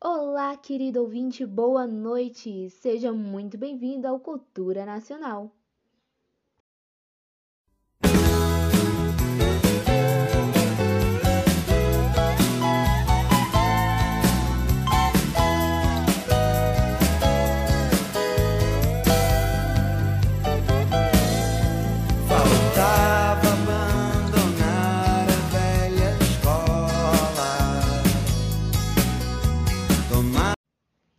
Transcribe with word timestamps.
Olá, 0.00 0.56
querido 0.56 1.00
ouvinte, 1.02 1.44
boa 1.44 1.86
noite! 1.86 2.70
Seja 2.70 3.12
muito 3.12 3.58
bem-vindo 3.58 4.06
ao 4.08 4.18
Cultura 4.20 4.84
Nacional. 4.86 5.54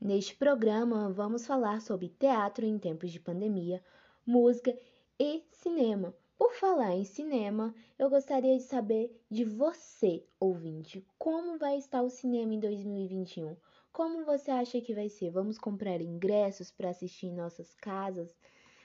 Neste 0.07 0.37
programa, 0.37 1.11
vamos 1.11 1.45
falar 1.45 1.81
sobre 1.81 2.07
teatro 2.07 2.65
em 2.65 2.79
tempos 2.79 3.11
de 3.11 3.19
pandemia, 3.19 3.83
música 4.25 4.73
e 5.19 5.43
cinema. 5.51 6.15
Por 6.37 6.53
falar 6.53 6.95
em 6.95 7.03
cinema, 7.03 7.75
eu 7.99 8.09
gostaria 8.09 8.55
de 8.55 8.63
saber 8.63 9.21
de 9.29 9.43
você, 9.43 10.25
ouvinte, 10.39 11.05
como 11.19 11.57
vai 11.57 11.77
estar 11.77 12.01
o 12.03 12.09
cinema 12.09 12.53
em 12.53 12.59
2021? 12.61 13.57
Como 13.91 14.23
você 14.23 14.49
acha 14.49 14.79
que 14.79 14.93
vai 14.93 15.09
ser? 15.09 15.29
Vamos 15.29 15.57
comprar 15.57 15.99
ingressos 15.99 16.71
para 16.71 16.91
assistir 16.91 17.25
em 17.25 17.35
nossas 17.35 17.75
casas, 17.75 18.33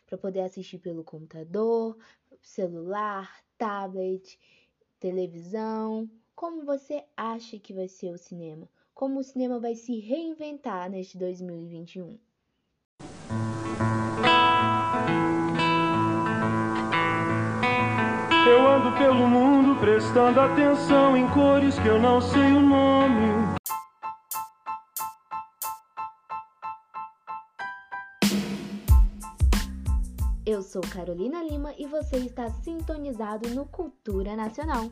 para 0.05 0.19
poder 0.19 0.41
assistir 0.41 0.79
pelo 0.79 1.05
computador, 1.05 1.97
celular, 2.43 3.33
tablet, 3.57 4.41
televisão? 4.99 6.11
Como 6.35 6.65
você 6.65 7.05
acha 7.17 7.61
que 7.61 7.73
vai 7.73 7.87
ser 7.87 8.11
o 8.11 8.19
cinema? 8.19 8.69
Como 8.95 9.21
o 9.21 9.25
cinema 9.25 9.59
vai 9.59 9.75
se 9.75 9.99
reinventar 9.99 10.91
neste 10.91 11.17
2021? 11.19 12.19
Eu 18.47 18.67
ando 18.69 18.97
pelo 18.99 19.27
mundo 19.27 19.81
prestando 19.81 20.41
atenção 20.41 21.17
em 21.17 21.27
cores 21.31 21.79
que 21.79 21.89
eu 21.89 21.99
não 21.99 22.21
sei 22.21 22.53
o 22.53 22.61
nome. 22.61 23.57
Eu 30.45 30.61
sou 30.61 30.83
Carolina 30.83 31.43
Lima 31.43 31.73
e 31.79 31.87
você 31.87 32.17
está 32.19 32.51
sintonizado 32.51 33.49
no 33.51 33.65
Cultura 33.65 34.37
Nacional. 34.37 34.91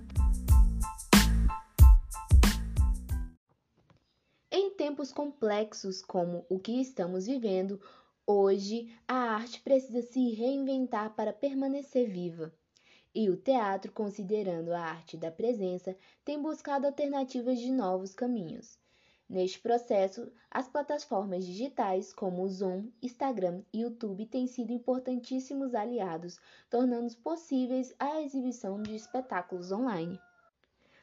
Tempos 5.01 5.13
complexos 5.13 6.03
como 6.03 6.45
o 6.51 6.59
que 6.59 6.79
estamos 6.79 7.27
vivendo, 7.27 7.81
hoje 8.27 8.95
a 9.09 9.15
arte 9.15 9.59
precisa 9.63 10.03
se 10.03 10.35
reinventar 10.35 11.15
para 11.15 11.33
permanecer 11.33 12.07
viva. 12.07 12.53
E 13.15 13.31
o 13.31 13.37
teatro, 13.39 13.91
considerando 13.93 14.75
a 14.75 14.79
arte 14.79 15.17
da 15.17 15.31
presença, 15.31 15.97
tem 16.23 16.39
buscado 16.39 16.87
alternativas 16.87 17.59
de 17.59 17.73
novos 17.73 18.13
caminhos. 18.13 18.79
Neste 19.27 19.59
processo, 19.59 20.31
as 20.51 20.69
plataformas 20.69 21.47
digitais 21.47 22.13
como 22.13 22.43
o 22.43 22.49
Zoom, 22.51 22.91
Instagram 23.01 23.63
e 23.73 23.81
YouTube 23.81 24.27
têm 24.27 24.47
sido 24.47 24.71
importantíssimos 24.71 25.75
aliados, 25.75 26.39
tornando 26.69 27.17
possíveis 27.23 27.95
a 27.99 28.21
exibição 28.21 28.83
de 28.83 28.97
espetáculos 28.97 29.73
online. 29.73 30.21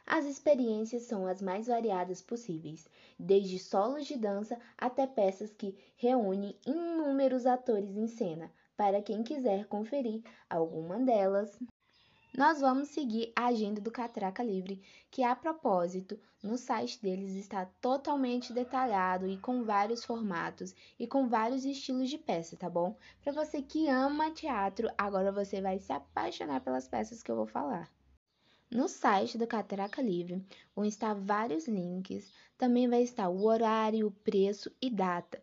As 0.10 0.24
experiências 0.24 1.04
são 1.04 1.28
as 1.28 1.42
mais 1.42 1.68
variadas 1.68 2.22
possíveis, 2.22 2.88
desde 3.20 3.60
solos 3.60 4.08
de 4.08 4.18
dança 4.18 4.58
até 4.78 5.06
peças 5.06 5.54
que 5.54 5.78
reúnem 5.98 6.56
inúmeros 6.66 7.46
atores 7.46 7.98
em 7.98 8.08
cena. 8.08 8.50
Para 8.78 9.02
quem 9.02 9.22
quiser 9.22 9.66
conferir 9.68 10.24
alguma 10.50 10.98
delas, 10.98 11.60
nós 12.38 12.62
vamos 12.62 12.88
seguir 12.88 13.34
a 13.36 13.48
agenda 13.48 13.82
do 13.82 13.92
Catraca 13.92 14.42
Livre, 14.42 14.82
que 15.12 15.24
a 15.24 15.36
propósito, 15.36 16.18
no 16.42 16.58
site 16.58 17.02
deles 17.02 17.34
está 17.34 17.66
totalmente 17.82 18.54
detalhado 18.54 19.28
e 19.28 19.38
com 19.38 19.66
vários 19.66 20.06
formatos 20.06 20.74
e 20.98 21.06
com 21.06 21.28
vários 21.28 21.66
estilos 21.66 22.10
de 22.10 22.18
peça, 22.18 22.56
tá 22.56 22.70
bom? 22.70 22.96
Para 23.22 23.34
você 23.34 23.62
que 23.62 23.90
ama 23.90 24.32
teatro, 24.32 24.90
agora 24.98 25.34
você 25.34 25.60
vai 25.60 25.80
se 25.80 25.92
apaixonar 25.92 26.62
pelas 26.62 26.88
peças 26.88 27.22
que 27.22 27.30
eu 27.30 27.36
vou 27.36 27.48
falar. 27.48 27.97
No 28.70 28.90
site 28.90 29.38
do 29.38 29.48
Catraca 29.48 30.02
Livre 30.02 30.46
vão 30.76 30.84
estar 30.84 31.14
vários 31.14 31.70
links, 31.70 32.30
também 32.58 32.86
vai 32.90 33.02
estar 33.02 33.30
o 33.30 33.46
horário, 33.46 34.08
o 34.08 34.12
preço 34.12 34.70
e 34.82 34.90
data. 34.90 35.42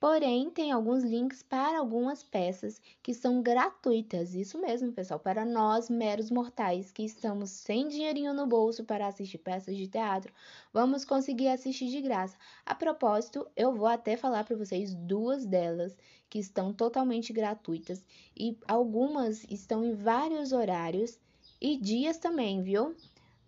Porém, 0.00 0.50
tem 0.50 0.72
alguns 0.72 1.04
links 1.04 1.42
para 1.42 1.78
algumas 1.78 2.22
peças 2.22 2.80
que 3.02 3.12
são 3.12 3.42
gratuitas. 3.42 4.34
Isso 4.34 4.58
mesmo, 4.58 4.90
pessoal, 4.90 5.20
para 5.20 5.44
nós 5.44 5.90
meros 5.90 6.30
mortais 6.30 6.90
que 6.90 7.04
estamos 7.04 7.50
sem 7.50 7.88
dinheirinho 7.88 8.32
no 8.32 8.46
bolso 8.46 8.84
para 8.84 9.06
assistir 9.06 9.38
peças 9.38 9.76
de 9.76 9.86
teatro, 9.86 10.32
vamos 10.72 11.04
conseguir 11.04 11.48
assistir 11.48 11.88
de 11.88 12.00
graça. 12.00 12.38
A 12.64 12.74
propósito, 12.74 13.46
eu 13.54 13.74
vou 13.74 13.86
até 13.86 14.16
falar 14.16 14.44
para 14.44 14.56
vocês 14.56 14.94
duas 14.94 15.44
delas 15.44 15.94
que 16.28 16.38
estão 16.38 16.72
totalmente 16.72 17.34
gratuitas 17.34 18.02
e 18.34 18.58
algumas 18.66 19.44
estão 19.44 19.84
em 19.84 19.92
vários 19.92 20.52
horários 20.52 21.20
e 21.62 21.76
dias 21.76 22.18
também, 22.18 22.60
viu? 22.60 22.96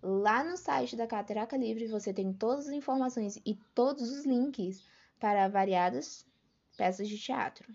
Lá 0.00 0.44
no 0.44 0.56
site 0.56 0.94
da 0.94 1.04
Catraca 1.04 1.56
Livre 1.56 1.88
você 1.88 2.14
tem 2.14 2.32
todas 2.32 2.68
as 2.68 2.72
informações 2.72 3.40
e 3.44 3.56
todos 3.74 4.08
os 4.12 4.24
links 4.24 4.84
para 5.18 5.48
variadas 5.48 6.24
peças 6.76 7.08
de 7.08 7.18
teatro. 7.18 7.74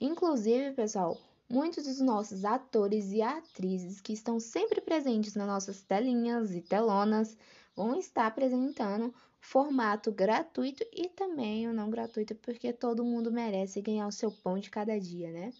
Inclusive, 0.00 0.72
pessoal, 0.72 1.16
muitos 1.48 1.84
dos 1.84 2.00
nossos 2.00 2.44
atores 2.44 3.12
e 3.12 3.22
atrizes 3.22 4.00
que 4.00 4.12
estão 4.12 4.40
sempre 4.40 4.80
presentes 4.80 5.36
nas 5.36 5.46
nossas 5.46 5.80
telinhas 5.80 6.52
e 6.52 6.60
telonas 6.60 7.36
vão 7.76 7.94
estar 7.94 8.26
apresentando 8.26 9.14
formato 9.38 10.10
gratuito 10.10 10.84
e 10.92 11.08
também 11.08 11.68
o 11.68 11.72
não 11.72 11.88
gratuito, 11.88 12.34
porque 12.34 12.72
todo 12.72 13.04
mundo 13.04 13.30
merece 13.30 13.80
ganhar 13.80 14.08
o 14.08 14.12
seu 14.12 14.32
pão 14.32 14.58
de 14.58 14.70
cada 14.70 14.98
dia, 14.98 15.30
né? 15.30 15.52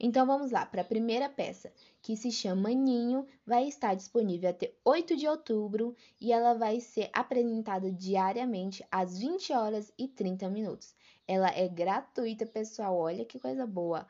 Então 0.00 0.24
vamos 0.26 0.52
lá 0.52 0.64
para 0.64 0.82
a 0.82 0.84
primeira 0.84 1.28
peça, 1.28 1.72
que 2.00 2.16
se 2.16 2.30
chama 2.30 2.70
Ninho, 2.70 3.26
vai 3.44 3.66
estar 3.66 3.94
disponível 3.94 4.50
até 4.50 4.72
8 4.84 5.16
de 5.16 5.26
outubro 5.26 5.94
e 6.20 6.32
ela 6.32 6.54
vai 6.54 6.80
ser 6.80 7.10
apresentada 7.12 7.90
diariamente 7.90 8.84
às 8.92 9.18
20 9.18 9.52
horas 9.52 9.92
e 9.98 10.06
30 10.06 10.48
minutos. 10.48 10.94
Ela 11.26 11.50
é 11.50 11.66
gratuita, 11.66 12.46
pessoal. 12.46 12.96
Olha 12.96 13.24
que 13.24 13.40
coisa 13.40 13.66
boa, 13.66 14.06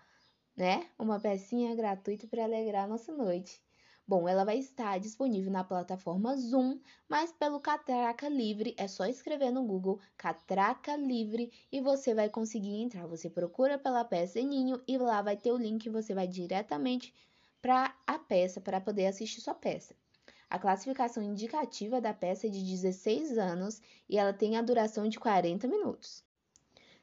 né? 0.54 0.88
Uma 0.98 1.19
pecinha 1.19 1.75
gratuita 1.75 2.27
para 2.27 2.44
alegrar 2.44 2.84
a 2.84 2.88
nossa 2.88 3.12
noite. 3.12 3.60
Bom, 4.09 4.27
ela 4.27 4.43
vai 4.43 4.57
estar 4.57 4.99
disponível 4.99 5.53
na 5.53 5.63
plataforma 5.63 6.35
Zoom, 6.35 6.81
mas 7.07 7.31
pelo 7.31 7.61
Catraca 7.61 8.27
Livre, 8.27 8.75
é 8.79 8.89
só 8.89 9.05
escrever 9.05 9.51
no 9.51 9.63
Google 9.63 10.01
Catraca 10.17 10.97
Livre 10.97 11.53
e 11.71 11.79
você 11.83 12.15
vai 12.15 12.31
conseguir 12.31 12.81
entrar. 12.81 13.07
Você 13.07 13.29
procura 13.29 13.79
pela 13.79 14.03
peça 14.07 14.41
Ninho 14.41 14.81
e 14.89 14.97
lá 14.97 15.21
vai 15.21 15.37
ter 15.37 15.53
o 15.53 15.59
link 15.59 15.85
e 15.85 15.91
você 15.91 16.15
vai 16.15 16.27
diretamente 16.27 17.13
para 17.61 17.95
a 18.07 18.19
peça 18.19 18.63
para 18.63 18.81
poder 18.81 19.09
assistir 19.09 19.43
sua 19.43 19.55
peça. 19.55 19.95
A 20.49 20.59
classificação 20.59 21.23
indicativa 21.23 22.01
da 22.01 22.15
peça 22.15 22.47
é 22.47 22.51
de 22.51 22.63
16 22.63 23.37
anos 23.37 23.83
e 24.09 24.17
ela 24.17 24.33
tem 24.33 24.57
a 24.57 24.63
duração 24.63 25.07
de 25.07 25.21
40 25.21 25.69
minutos. 25.69 26.25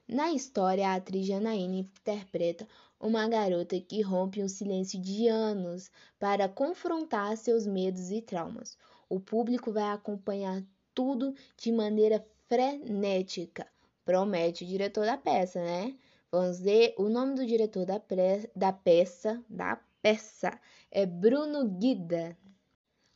Na 0.07 0.31
história, 0.31 0.89
a 0.89 0.95
atriz 0.95 1.27
Janaína 1.27 1.75
interpreta 1.75 2.67
uma 2.99 3.27
garota 3.27 3.79
que 3.79 4.01
rompe 4.01 4.41
um 4.43 4.47
silêncio 4.47 4.99
de 4.99 5.27
anos 5.27 5.91
para 6.19 6.49
confrontar 6.49 7.35
seus 7.37 7.67
medos 7.67 8.11
e 8.11 8.21
traumas. 8.21 8.77
O 9.09 9.19
público 9.19 9.71
vai 9.71 9.91
acompanhar 9.91 10.63
tudo 10.93 11.35
de 11.57 11.71
maneira 11.71 12.25
frenética. 12.47 13.67
Promete 14.03 14.63
o 14.63 14.67
diretor 14.67 15.05
da 15.05 15.17
peça, 15.17 15.59
né? 15.59 15.95
Vamos 16.31 16.59
ver 16.59 16.93
o 16.97 17.09
nome 17.09 17.35
do 17.35 17.45
diretor 17.45 17.85
da, 17.85 17.99
pre... 17.99 18.49
da 18.55 18.73
peça, 18.73 19.43
da 19.49 19.79
peça 20.01 20.59
é 20.91 21.05
Bruno 21.05 21.67
Guida. 21.67 22.37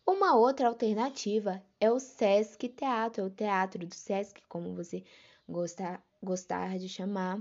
Uma 0.06 0.36
outra 0.36 0.68
alternativa 0.68 1.62
é 1.80 1.92
o 1.92 2.00
Sesc 2.00 2.68
Teatro, 2.70 3.26
o 3.26 3.30
teatro 3.30 3.86
do 3.86 3.94
Sesc, 3.94 4.42
como 4.50 4.76
você 4.76 5.04
gostar, 5.48 6.04
gostar 6.22 6.80
de 6.80 6.90
chamar. 6.90 7.40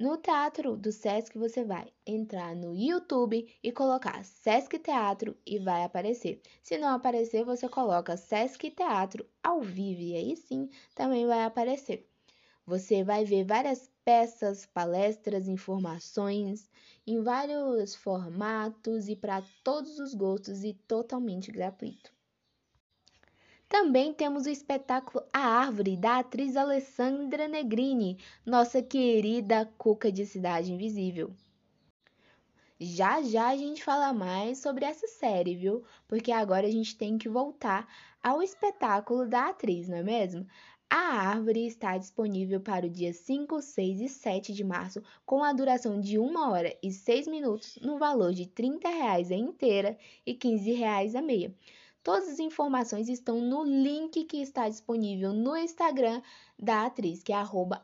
No 0.00 0.16
teatro 0.16 0.76
do 0.76 0.92
Sesc 0.92 1.36
você 1.36 1.64
vai 1.64 1.92
entrar 2.06 2.54
no 2.54 2.72
YouTube 2.72 3.52
e 3.60 3.72
colocar 3.72 4.24
Sesc 4.24 4.78
Teatro 4.78 5.36
e 5.44 5.58
vai 5.58 5.82
aparecer. 5.82 6.40
Se 6.62 6.78
não 6.78 6.90
aparecer, 6.90 7.44
você 7.44 7.68
coloca 7.68 8.16
Sesc 8.16 8.70
Teatro 8.70 9.28
ao 9.42 9.60
vivo 9.60 10.00
e 10.00 10.14
aí 10.14 10.36
sim 10.36 10.70
também 10.94 11.26
vai 11.26 11.42
aparecer. 11.42 12.08
Você 12.64 13.02
vai 13.02 13.24
ver 13.24 13.44
várias 13.44 13.90
peças, 14.04 14.64
palestras, 14.66 15.48
informações 15.48 16.70
em 17.04 17.20
vários 17.20 17.96
formatos 17.96 19.08
e 19.08 19.16
para 19.16 19.42
todos 19.64 19.98
os 19.98 20.14
gostos 20.14 20.62
e 20.62 20.74
totalmente 20.74 21.50
gratuito. 21.50 22.17
Também 23.68 24.14
temos 24.14 24.46
o 24.46 24.48
espetáculo 24.48 25.22
A 25.30 25.40
Árvore, 25.40 25.94
da 25.94 26.20
atriz 26.20 26.56
Alessandra 26.56 27.46
Negrini, 27.46 28.16
nossa 28.44 28.80
querida 28.80 29.70
Cuca 29.76 30.10
de 30.10 30.24
Cidade 30.24 30.72
Invisível. 30.72 31.30
Já 32.80 33.20
já 33.22 33.48
a 33.48 33.56
gente 33.56 33.84
fala 33.84 34.12
mais 34.14 34.58
sobre 34.58 34.86
essa 34.86 35.06
série, 35.06 35.54
viu? 35.54 35.84
Porque 36.06 36.32
agora 36.32 36.66
a 36.66 36.70
gente 36.70 36.96
tem 36.96 37.18
que 37.18 37.28
voltar 37.28 37.86
ao 38.22 38.42
espetáculo 38.42 39.28
da 39.28 39.48
atriz, 39.48 39.86
não 39.86 39.98
é 39.98 40.02
mesmo? 40.02 40.46
A 40.88 41.28
Árvore 41.28 41.66
está 41.66 41.98
disponível 41.98 42.62
para 42.62 42.86
o 42.86 42.90
dia 42.90 43.12
5, 43.12 43.60
6 43.60 44.00
e 44.00 44.08
7 44.08 44.54
de 44.54 44.64
março, 44.64 45.02
com 45.26 45.44
a 45.44 45.52
duração 45.52 46.00
de 46.00 46.18
1 46.18 46.36
hora 46.50 46.74
e 46.82 46.90
6 46.90 47.28
minutos, 47.28 47.78
no 47.82 47.98
valor 47.98 48.32
de 48.32 48.46
30 48.46 48.88
reais 48.88 49.30
a 49.30 49.36
inteira 49.36 49.98
e 50.24 50.32
15 50.32 50.72
reais 50.72 51.14
a 51.14 51.20
meia. 51.20 51.54
Todas 52.08 52.26
as 52.26 52.38
informações 52.38 53.06
estão 53.06 53.38
no 53.38 53.62
link 53.64 54.24
que 54.24 54.38
está 54.38 54.66
disponível 54.66 55.34
no 55.34 55.54
Instagram 55.54 56.22
da 56.58 56.86
atriz, 56.86 57.22
que 57.22 57.34
é 57.34 57.36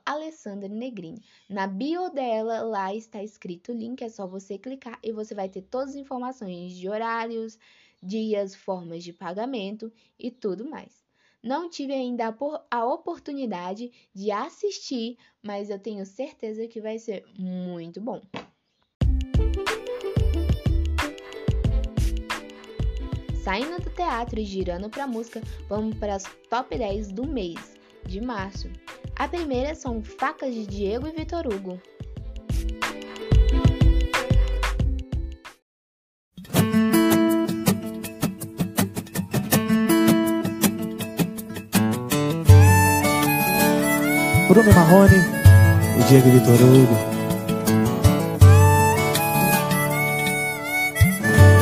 Alessandra 0.06 0.66
Negrini. 0.66 1.20
Na 1.46 1.66
bio 1.66 2.08
dela, 2.08 2.62
lá 2.62 2.94
está 2.94 3.22
escrito 3.22 3.70
o 3.70 3.74
link, 3.74 4.00
é 4.00 4.08
só 4.08 4.26
você 4.26 4.56
clicar 4.56 4.98
e 5.02 5.12
você 5.12 5.34
vai 5.34 5.50
ter 5.50 5.60
todas 5.60 5.90
as 5.90 5.96
informações 5.96 6.72
de 6.72 6.88
horários, 6.88 7.58
dias, 8.02 8.54
formas 8.54 9.04
de 9.04 9.12
pagamento 9.12 9.92
e 10.18 10.30
tudo 10.30 10.66
mais. 10.70 11.04
Não 11.42 11.68
tive 11.68 11.92
ainda 11.92 12.34
a 12.70 12.86
oportunidade 12.86 13.92
de 14.14 14.30
assistir, 14.30 15.18
mas 15.42 15.68
eu 15.68 15.78
tenho 15.78 16.06
certeza 16.06 16.66
que 16.66 16.80
vai 16.80 16.98
ser 16.98 17.26
muito 17.38 18.00
bom. 18.00 18.22
Saindo 23.44 23.76
do 23.76 23.90
teatro 23.90 24.40
e 24.40 24.44
girando 24.46 24.88
para 24.88 25.06
música, 25.06 25.42
vamos 25.68 25.98
para 25.98 26.14
as 26.14 26.24
top 26.48 26.78
10 26.78 27.12
do 27.12 27.26
mês 27.26 27.76
de 28.06 28.18
março. 28.18 28.70
A 29.14 29.28
primeira 29.28 29.74
são 29.74 30.02
Facas 30.02 30.54
de 30.54 30.66
Diego 30.66 31.06
e 31.06 31.12
Vitor 31.12 31.46
Hugo. 31.46 31.78
Bruno 44.48 44.72
Marrone, 44.72 45.18
o 46.00 46.08
Diego 46.08 46.28
e 46.28 46.30
Vitor 46.30 46.54
Hugo. 46.54 47.13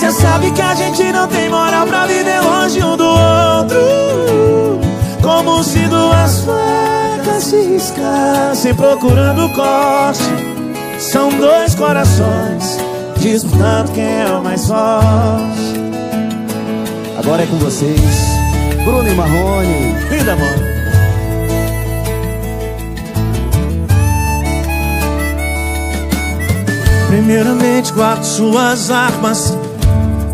Cê 0.00 0.10
sabe 0.12 0.50
que 0.52 0.62
a 0.62 0.74
gente 0.74 1.12
não 1.12 1.28
tem 1.28 1.50
moral 1.50 1.86
pra 1.86 2.06
viver 2.06 2.40
longe 2.40 2.82
um 2.82 2.96
do 2.96 3.04
outro. 3.04 4.80
Como 5.20 5.62
se 5.62 5.78
duas 5.88 6.40
facas 6.40 7.44
se 7.44 7.60
riscassem 7.60 8.74
procurando 8.74 9.52
corte. 9.54 10.24
São 10.98 11.28
dois 11.28 11.74
corações 11.74 12.78
disputando 13.18 13.92
quem 13.92 14.22
é 14.22 14.26
o 14.30 14.42
mais 14.42 14.66
forte. 14.66 15.80
Agora 17.18 17.42
é 17.42 17.46
com 17.46 17.58
vocês, 17.58 18.00
Bruno 18.82 19.06
e 19.06 19.14
Marrone. 19.14 19.94
Vida, 20.08 20.34
mano 20.34 20.70
Primeiramente 27.06 27.92
guarde 27.92 28.24
suas 28.24 28.90
armas 28.90 29.52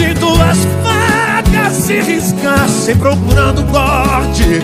se 0.00 0.14
duas 0.14 0.58
facas 0.82 1.72
se 1.74 2.00
riscassem 2.00 2.96
procurando 2.96 3.62
corte 3.70 4.60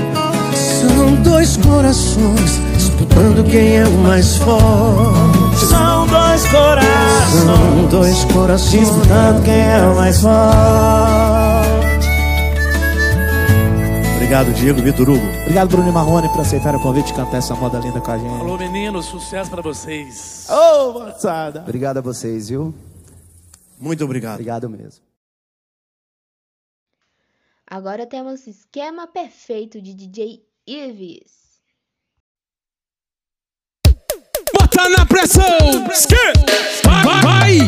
São 0.55 1.15
dois 1.17 1.59
corações 1.59 2.59
disputando 2.75 3.45
quem 3.45 3.77
é 3.77 3.87
o 3.87 3.99
mais 3.99 4.39
forte 4.39 5.67
São 5.67 6.07
dois 6.07 6.47
corações 6.47 7.45
São 7.45 7.87
dois 7.91 8.25
corações 8.25 8.89
disputando 8.89 9.45
quem 9.45 9.61
é 9.61 9.87
o 9.87 9.97
mais 9.97 10.21
forte 10.23 10.97
Obrigado, 14.17 14.53
Diego 14.55 14.83
Vitor 14.83 15.09
Hugo. 15.09 15.25
Obrigado, 15.43 15.69
Bruno 15.69 15.93
Marrone, 15.93 16.29
por 16.31 16.41
aceitar 16.41 16.75
o 16.75 16.81
convite 16.81 17.07
de 17.07 17.15
cantar 17.15 17.37
essa 17.37 17.55
moda 17.55 17.79
linda 17.79 18.01
com 18.01 18.11
a 18.11 18.19
gente. 18.19 18.41
Alô, 18.41 18.59
meninos, 18.59 19.07
sucesso 19.07 19.49
pra 19.49 19.63
vocês. 19.63 20.49
Ô, 20.51 20.89
oh, 20.89 20.93
moçada. 20.95 21.61
Obrigado 21.61 21.99
a 21.99 22.01
vocês, 22.01 22.49
viu? 22.49 22.75
Muito 23.79 24.05
obrigado. 24.05 24.35
Obrigado 24.35 24.69
mesmo. 24.69 25.06
Agora 27.69 28.07
temos 28.07 28.47
esquema 28.47 29.09
perfeito 29.09 29.83
de 29.83 29.93
DJ 29.93 30.41
Ives. 30.69 31.33
Bota 34.55 34.89
na 34.91 35.05
pressão! 35.05 35.85
Vai! 36.85 37.23
vai. 37.23 37.59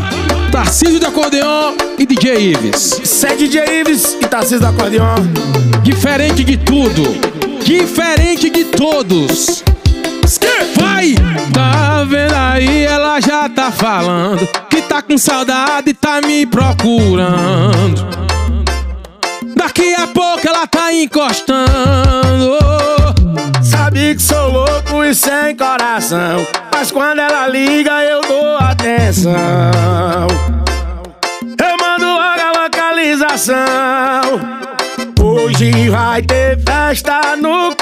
Tarcísio 0.52 1.00
do 1.00 1.06
acordeon 1.06 1.76
e 1.98 2.06
DJ 2.06 2.52
Ives. 2.52 3.00
Segue 3.04 3.48
DJ 3.48 3.80
Ives 3.80 4.14
e 4.14 4.28
Tarcísio 4.28 4.60
do 4.60 4.66
acordeon. 4.66 5.16
Diferente 5.82 6.44
de 6.44 6.56
tudo, 6.56 7.02
diferente 7.64 8.48
de 8.50 8.66
todos. 8.66 9.64
Vai! 10.78 11.14
Tá 11.52 12.04
vendo 12.04 12.34
aí, 12.34 12.84
ela 12.84 13.20
já 13.20 13.48
tá 13.48 13.72
falando 13.72 14.46
que 14.68 14.80
tá 14.82 15.02
com 15.02 15.18
saudade 15.18 15.90
e 15.90 15.94
tá 15.94 16.20
me 16.20 16.46
procurando. 16.46 18.27
Daqui 19.58 19.92
a 19.92 20.06
pouco 20.06 20.46
ela 20.46 20.68
tá 20.68 20.92
encostando. 20.92 22.56
Sabe 23.60 24.14
que 24.14 24.22
sou 24.22 24.52
louco 24.52 25.02
e 25.02 25.12
sem 25.12 25.56
coração. 25.56 26.46
Mas 26.72 26.92
quando 26.92 27.18
ela 27.18 27.48
liga, 27.48 28.04
eu 28.04 28.20
dou 28.20 28.56
atenção. 28.56 29.32
Eu 31.60 31.76
mando 31.76 32.06
logo 32.06 32.40
a 32.40 32.62
localização. 32.62 33.56
Hoje 35.20 35.90
vai 35.90 36.22
ter 36.22 36.56
festa 36.62 37.34
no 37.36 37.74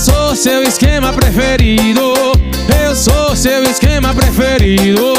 sou 0.00 0.34
seu 0.34 0.62
esquema 0.62 1.12
preferido. 1.12 2.14
Eu 2.82 2.96
sou 2.96 3.36
seu 3.36 3.62
esquema 3.64 4.14
preferido. 4.14 5.12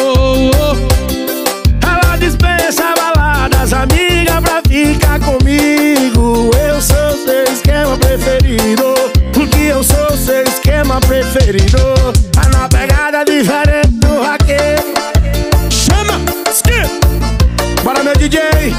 Ela 1.83 2.17
dispensa 2.17 2.93
baladas, 2.95 3.73
amiga, 3.73 4.41
pra 4.41 4.61
ficar 4.67 5.19
comigo. 5.19 6.49
Eu 6.57 6.81
sou 6.81 7.11
seu 7.23 7.43
esquema 7.53 7.95
preferido. 7.97 8.95
Porque 9.31 9.59
eu 9.59 9.83
sou 9.83 10.17
seu 10.17 10.43
esquema 10.43 10.99
preferido. 11.01 11.77
Tá 12.31 12.49
na 12.49 12.67
pegada 12.67 13.23
diferente 13.23 13.91
do 13.99 14.21
raqueiro. 14.21 14.83
Chama! 15.69 16.19
Skip! 16.51 16.89
Bora, 17.83 18.03
meu 18.03 18.15
DJ. 18.15 18.73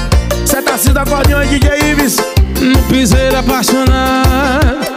Cê 0.45 0.61
tá 0.61 0.77
sendo 0.77 0.97
acordeão, 0.99 1.45
DJ 1.47 1.91
Ives. 1.91 2.17
No 2.59 2.77
piseiro 2.83 3.37
apaixonado. 3.37 4.92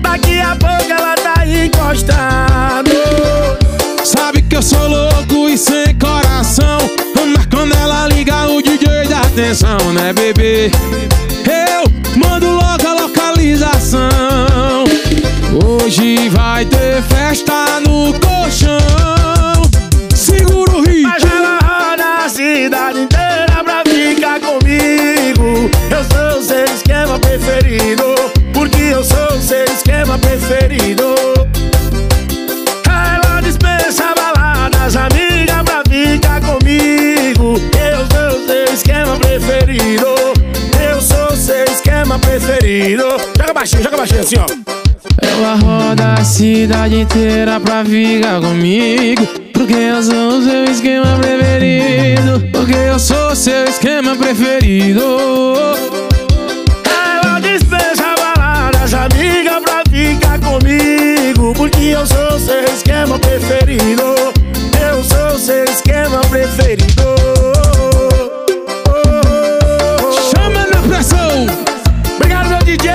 Daqui 0.00 0.40
a 0.40 0.56
pouco 0.56 0.90
ela 0.90 1.14
tá 1.16 1.46
encostando. 1.46 2.90
Sabe 4.04 4.40
que 4.42 4.56
eu 4.56 4.62
sou 4.62 4.88
louco 4.88 5.50
e 5.50 5.58
sem 5.58 5.94
coração. 5.98 6.78
Mas 7.36 7.46
quando 7.46 7.74
ela 7.74 8.08
liga, 8.08 8.46
o 8.46 8.62
DJ 8.62 9.06
dá 9.08 9.20
atenção, 9.20 9.78
né, 9.92 10.12
bebê? 10.14 10.70
Eu 11.44 11.84
mando 12.16 12.46
logo 12.46 12.88
a 12.88 12.94
localização. 13.02 14.84
Hoje 15.62 16.30
vai 16.30 16.64
ter 16.64 17.02
festa 17.02 17.80
no 17.80 18.14
colchão. 18.18 18.91
Preferido. 30.32 31.14
Ela 32.86 33.40
dispensa 33.42 34.14
baladas, 34.14 34.96
amiga, 34.96 35.62
pra 35.62 35.82
ficar 35.90 36.40
comigo. 36.40 37.60
Eu 37.78 38.06
sou 38.10 38.46
seu 38.46 38.74
esquema 38.74 39.16
preferido. 39.18 40.06
Eu 40.90 41.00
sou 41.02 41.36
seu 41.36 41.64
esquema 41.64 42.18
preferido. 42.18 43.04
Joga 43.38 43.52
baixinho, 43.52 43.82
joga 43.82 43.96
baixinho 43.98 44.20
assim, 44.20 44.36
ó. 44.38 44.46
Ela 45.20 45.54
roda 45.56 46.14
a 46.14 46.24
cidade 46.24 47.00
inteira 47.00 47.60
pra 47.60 47.84
ficar 47.84 48.40
comigo. 48.40 49.26
Porque 49.52 49.74
eu 49.74 50.02
sou 50.02 50.40
seu 50.42 50.64
esquema 50.64 51.18
preferido. 51.18 52.42
Porque 52.52 52.74
eu 52.74 52.98
sou 52.98 53.36
seu 53.36 53.64
esquema 53.64 54.16
preferido. 54.16 55.02
Porque 61.62 61.90
eu 61.90 62.04
sou 62.04 62.40
seu 62.40 62.64
esquema 62.64 63.16
preferido. 63.20 64.02
Eu 64.84 65.04
sou 65.04 65.38
seu 65.38 65.62
esquema 65.62 66.18
preferido. 66.22 67.04
Chama 70.28 70.66
na 70.74 70.82
pressão! 70.82 71.46
Obrigado, 72.16 72.48
meu 72.48 72.58
DJ. 72.64 72.90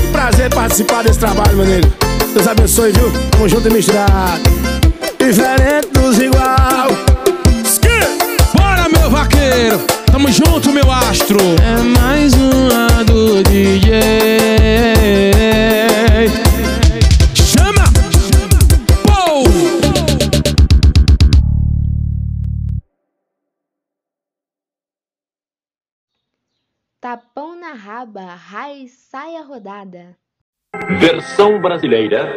Que 0.00 0.06
prazer 0.10 0.48
participar 0.54 1.04
desse 1.04 1.18
trabalho, 1.18 1.58
meu 1.58 1.66
nego. 1.66 1.92
Deus 2.32 2.48
abençoe, 2.48 2.90
viu? 2.92 3.12
Tamo 3.32 3.48
junto 3.50 3.68
e 3.68 3.72
misturado. 3.74 4.40
Diferente 5.18 5.88
dos 5.92 6.18
igual. 6.18 6.88
Skip! 7.66 8.08
Bora, 8.56 8.88
meu 8.88 9.10
vaqueiro! 9.10 9.78
Tamo 10.10 10.32
junto, 10.32 10.72
meu 10.72 10.90
astro! 10.90 11.38
É 11.62 11.82
mais 12.00 12.32
uma 12.32 12.63
Tapão 27.14 27.54
na 27.54 27.74
raba, 27.74 28.34
raiz, 28.34 28.90
sai 29.08 29.36
a 29.36 29.42
rodada. 29.42 30.16
Versão 30.98 31.60
brasileira. 31.60 32.28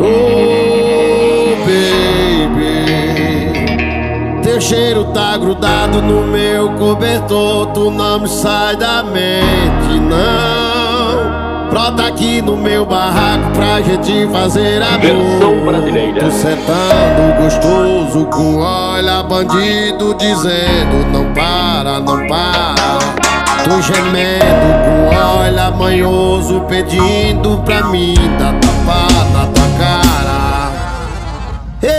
Oh, 0.00 1.54
baby 1.66 2.82
Teu 4.42 4.58
cheiro 4.58 5.12
tá 5.12 5.36
grudado 5.36 6.00
no 6.00 6.26
meu 6.26 6.72
cobertor 6.78 7.74
Tu 7.74 7.90
não 7.90 8.20
me 8.20 8.28
sai 8.28 8.74
da 8.76 9.02
mente, 9.02 10.00
não 10.00 10.79
Brota 11.80 12.08
aqui 12.08 12.42
no 12.42 12.58
meu 12.58 12.84
barraco 12.84 13.52
pra 13.52 13.80
gente 13.80 14.28
fazer 14.30 14.82
amor 14.82 15.00
Versão 15.00 15.64
brasileira. 15.64 16.20
Tu 16.20 16.30
sentando 16.30 17.42
gostoso 17.42 18.26
com 18.26 18.58
olha 18.58 19.22
bandido 19.22 20.14
Dizendo 20.14 21.10
não 21.10 21.32
para, 21.32 21.98
não 22.00 22.28
para. 22.28 22.98
Tu 23.64 23.80
gemendo 23.80 24.74
com 24.84 25.16
olha 25.38 25.70
manhoso 25.70 26.60
Pedindo 26.68 27.62
pra 27.64 27.84
mim 27.84 28.14
dar 28.38 28.52
tapa 28.60 29.08
na 29.32 29.46
tua 29.46 29.68
cara. 29.78 30.70
Eu 31.82 31.96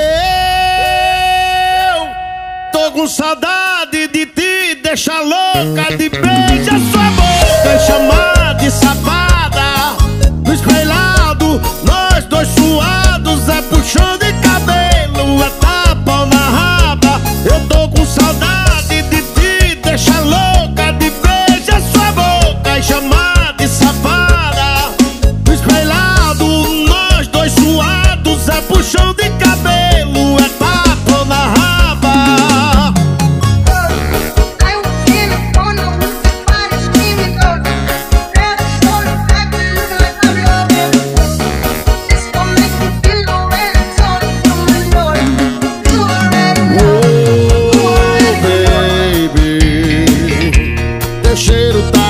tô 2.72 2.92
com 2.92 3.08
saudade 3.08 4.08
de 4.14 4.28
ti 4.28 4.76
Deixa 4.84 5.20
louca 5.22 5.98
de 5.98 6.08
beijar 6.08 6.80
sua 6.92 7.10
boca 7.16 7.80
Chamar 7.80 8.54
de 8.60 8.70
safada 8.70 9.21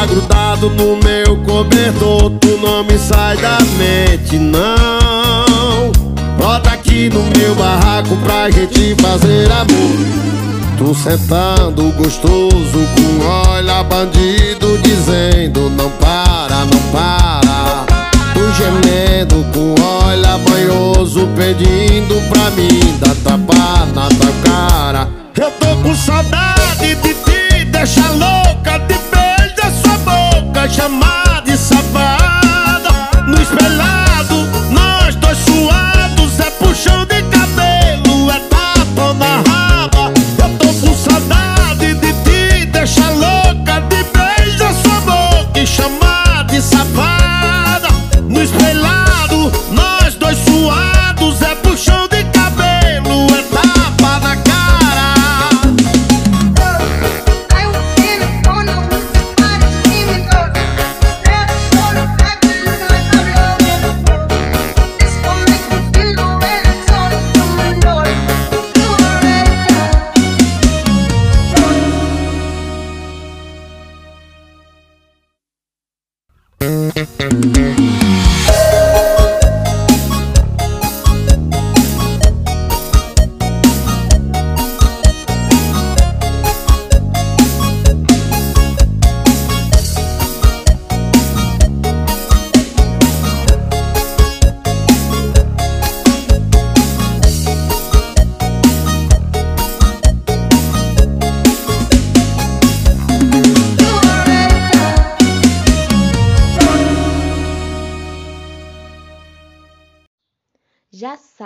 grudado 0.06 0.70
no 0.70 0.98
meu 0.98 1.38
cobertor 1.38 2.30
Tu 2.40 2.58
não 2.58 2.84
me 2.84 2.98
sai 2.98 3.38
da 3.38 3.58
mente, 3.78 4.38
não. 4.38 5.92
Brota 6.38 6.72
aqui 6.72 7.10
no 7.10 7.24
meu 7.38 7.56
barraco 7.56 8.16
pra 8.18 8.50
gente 8.50 8.96
fazer 9.02 9.52
amor. 9.52 10.22
Tu 10.78 10.96
sentando 10.96 11.92
gostoso 11.92 12.80
com 12.96 13.24
olha 13.24 13.84
bandido 13.84 14.80
Dizendo 14.80 15.70
não 15.70 15.92
para, 15.92 16.66
não 16.66 16.82
para. 16.92 17.86
Tu 18.34 18.52
gemendo 18.54 19.46
com 19.54 19.76
olha 19.80 20.40
banhoso 20.40 21.28
Pedindo 21.36 22.16
pra 22.30 22.50
mim 22.52 22.98
dar 23.00 23.16
tapa 23.24 23.86
na 23.94 24.08
tua 24.10 24.34
cara. 24.44 25.08
Eu 25.40 25.52
tô 25.52 25.76
com 25.84 25.96
saudade 25.96 26.96
de 26.96 27.14
ti 27.14 27.66
Deixa 27.66 28.10
louca 28.10 28.80
de 28.80 29.01
Chamar 30.72 31.21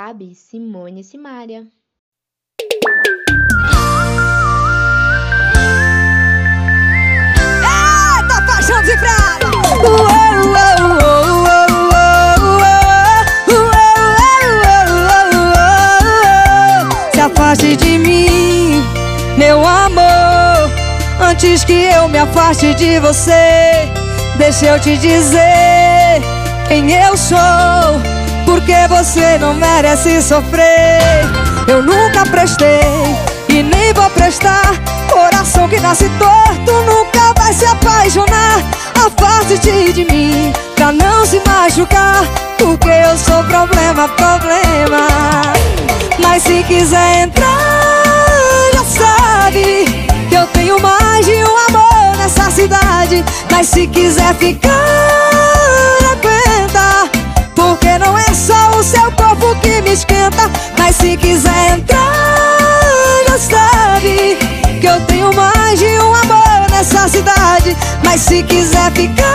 sabe 0.05 0.35
Simone 0.35 1.03
Simaria. 1.03 1.65
Eita, 8.21 8.41
paixão 8.45 8.81
desenfreada! 8.81 9.47
Se 17.11 17.19
afaste 17.21 17.75
de 17.75 17.97
mim, 17.97 18.83
meu 19.39 19.65
amor. 19.65 20.69
Antes 21.19 21.63
que 21.63 21.73
eu 21.73 22.07
me 22.07 22.19
afaste 22.19 22.75
de 22.75 22.99
você, 22.99 23.89
deixa 24.37 24.67
eu 24.67 24.79
te 24.79 24.99
dizer 24.99 26.21
quem 26.67 26.91
eu 26.93 27.17
sou. 27.17 28.14
Porque 28.45 28.87
você 28.87 29.37
não 29.37 29.53
merece 29.53 30.21
sofrer. 30.21 31.01
Eu 31.67 31.81
nunca 31.81 32.25
prestei 32.29 32.79
e 33.49 33.63
nem 33.63 33.93
vou 33.93 34.09
prestar. 34.11 34.73
Coração 35.11 35.67
que 35.67 35.79
nasce 35.79 36.09
torto 36.19 36.71
nunca 36.83 37.33
vai 37.37 37.53
se 37.53 37.65
apaixonar. 37.65 38.63
Afaste-te 39.05 39.93
de 39.93 40.05
mim 40.05 40.53
pra 40.75 40.91
não 40.91 41.25
se 41.25 41.39
machucar 41.47 42.23
Porque 42.57 42.89
eu 42.89 43.17
sou 43.17 43.43
problema, 43.43 44.07
problema. 44.09 45.07
Mas 46.19 46.43
se 46.43 46.63
quiser 46.63 47.23
entrar, 47.23 47.45
já 48.73 48.83
sabe 48.83 49.85
Que 50.29 50.35
eu 50.35 50.47
tenho 50.47 50.81
mais 50.81 51.25
de 51.25 51.33
um 51.33 51.57
amor 51.69 52.17
nessa 52.17 52.49
cidade. 52.49 53.23
Mas 53.51 53.67
se 53.67 53.87
quiser 53.87 54.33
ficar, 54.35 55.14
Não 57.99 58.17
é 58.17 58.33
só 58.33 58.77
o 58.77 58.83
seu 58.83 59.11
corpo 59.13 59.55
que 59.61 59.81
me 59.81 59.93
esquenta 59.93 60.49
Mas 60.77 60.95
se 60.97 61.15
quiser 61.17 61.77
entrar, 61.77 63.23
já 63.27 63.37
sabe 63.37 64.37
Que 64.79 64.87
eu 64.87 64.99
tenho 65.05 65.33
mais 65.33 65.79
de 65.79 65.99
um 65.99 66.13
amor 66.13 66.55
nessa 66.75 67.07
cidade. 67.07 67.75
Mas 68.03 68.21
se 68.21 68.43
quiser 68.43 68.91
ficar, 68.91 69.34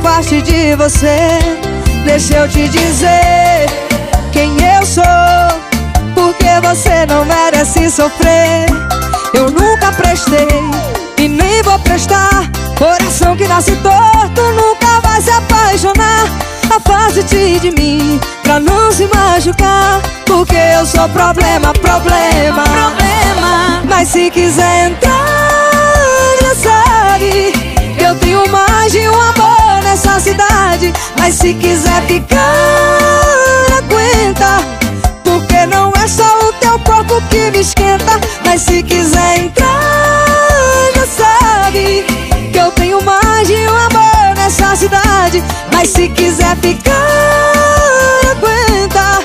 afaste 0.00 0.40
de 0.42 0.74
você. 0.76 1.38
Deixa 2.04 2.34
eu 2.34 2.48
te 2.48 2.68
dizer 2.68 3.66
quem 4.32 4.56
eu 4.76 4.86
sou 4.86 5.04
Porque 6.14 6.48
você 6.62 7.06
não 7.06 7.24
merece 7.24 7.90
sofrer. 7.90 8.66
Eu 9.34 9.50
nunca 9.50 9.92
prestei 9.92 10.48
e 11.18 11.28
nem 11.28 11.62
vou 11.62 11.78
prestar. 11.80 12.50
Coração 12.78 13.36
que 13.36 13.46
nasce 13.46 13.76
torto 13.76 14.42
nunca 14.52 15.00
vai 15.02 15.20
se 15.20 15.30
apaixonar. 15.30 16.24
Afaste-te 16.74 17.60
de 17.60 17.70
mim 17.72 18.18
pra 18.42 18.60
não 18.60 18.92
se 18.92 19.08
machucar 19.08 20.00
Porque 20.24 20.54
eu 20.54 20.86
sou 20.86 21.08
problema, 21.08 21.72
problema, 21.72 22.62
problema. 22.62 23.82
Mas 23.88 24.08
se 24.08 24.30
quiser 24.30 24.90
entrar, 24.90 26.36
já 26.40 26.54
sabe 26.54 27.52
Que 27.98 28.04
eu 28.04 28.14
tenho 28.14 28.48
mais 28.48 28.92
de 28.92 29.08
um 29.08 29.20
nessa 29.30 29.39
cidade 30.20 30.92
Mas 31.18 31.34
se 31.34 31.54
quiser 31.54 32.02
ficar, 32.06 32.46
aguenta 33.78 34.58
Porque 35.24 35.66
não 35.66 35.90
é 36.02 36.06
só 36.06 36.48
o 36.48 36.52
teu 36.54 36.78
corpo 36.80 37.20
que 37.30 37.50
me 37.50 37.60
esquenta 37.60 38.20
Mas 38.44 38.62
se 38.62 38.82
quiser 38.82 39.38
entrar, 39.38 40.26
já 40.94 41.06
sabe 41.06 42.04
Que 42.52 42.58
eu 42.58 42.70
tenho 42.72 43.02
mais 43.02 43.48
de 43.48 43.54
um 43.54 43.76
amor 43.76 44.36
nessa 44.36 44.76
cidade 44.76 45.42
Mas 45.72 45.90
se 45.90 46.08
quiser 46.08 46.56
ficar, 46.56 46.94
aguenta 48.30 49.24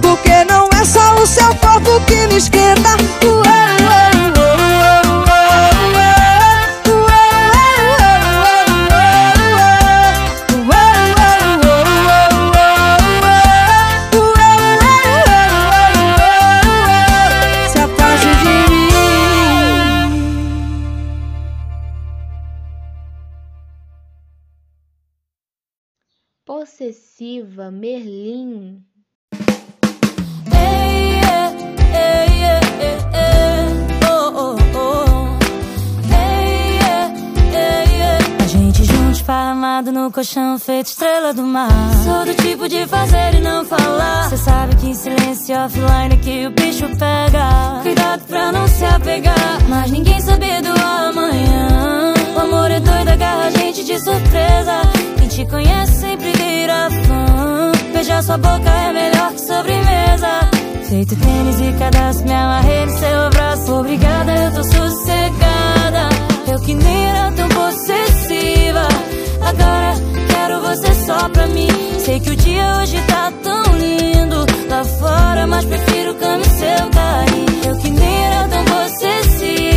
Porque 0.00 0.44
não 0.44 0.68
é 0.80 0.84
só 0.84 1.14
o 1.14 1.26
seu 1.26 1.54
corpo 1.56 2.00
que 2.06 2.26
me 2.26 2.36
esquenta 2.36 2.96
Merlin. 27.70 28.82
A 38.40 38.46
gente 38.46 38.84
junto, 38.84 39.12
esparramado 39.12 39.92
no 39.92 40.10
colchão, 40.10 40.58
feito 40.58 40.86
estrela 40.86 41.32
do 41.32 41.42
mar. 41.42 41.68
Sou 42.04 42.24
do 42.24 42.34
tipo 42.42 42.68
de 42.68 42.86
fazer 42.86 43.34
e 43.34 43.40
não 43.40 43.64
falar. 43.64 44.28
Cê 44.28 44.36
sabe 44.36 44.76
que 44.76 44.88
em 44.88 44.94
silêncio 44.94 45.56
offline 45.56 46.16
que 46.18 46.46
o 46.46 46.50
bicho 46.50 46.88
pega. 46.98 47.80
Cuidado 47.82 48.22
pra 48.24 48.52
não 48.52 48.66
se 48.66 48.84
apegar, 48.84 49.58
mas 49.68 49.90
ninguém 49.90 50.20
sabe 50.20 50.60
do 50.62 50.70
amanhã. 50.70 52.14
O 52.36 52.40
amor 52.40 52.70
é 52.70 52.80
doido, 52.80 53.08
agarra 53.08 53.46
a 53.46 53.50
gente 53.50 53.84
de 53.84 53.98
surpresa. 53.98 54.82
Te 55.34 55.46
conhece 55.46 55.92
sempre 55.94 56.30
vira 56.32 56.90
fã. 56.90 57.72
Beijar 57.94 58.22
sua 58.22 58.36
boca 58.36 58.68
é 58.68 58.92
melhor 58.92 59.32
que 59.32 59.40
sobremesa. 59.40 60.50
Feito 60.90 61.16
tênis 61.16 61.58
e 61.58 61.72
cadastro, 61.78 62.26
me 62.26 62.34
amarrei 62.34 62.84
no 62.84 62.98
seu 62.98 63.30
braço. 63.30 63.72
Obrigada, 63.72 64.30
eu 64.30 64.52
tô 64.52 64.62
sossegada. 64.62 66.08
Eu 66.52 66.60
que 66.60 66.74
nem 66.74 67.06
era 67.06 67.32
tão 67.32 67.48
possessiva. 67.48 68.88
Agora 69.40 69.94
quero 70.28 70.60
você 70.60 70.94
só 71.06 71.26
pra 71.30 71.46
mim. 71.46 71.68
Sei 71.98 72.20
que 72.20 72.30
o 72.30 72.36
dia 72.36 72.76
hoje 72.82 73.00
tá 73.08 73.32
tão 73.42 73.62
lindo 73.78 74.44
lá 74.68 74.84
fora, 74.84 75.46
mas 75.46 75.64
prefiro 75.64 76.14
cama 76.16 76.42
e 76.42 76.50
seu 76.50 76.90
carinho. 76.90 77.64
Eu 77.64 77.78
que 77.78 77.88
nem 77.88 78.24
era 78.26 78.48
tão 78.48 78.64
possessiva. 78.66 79.71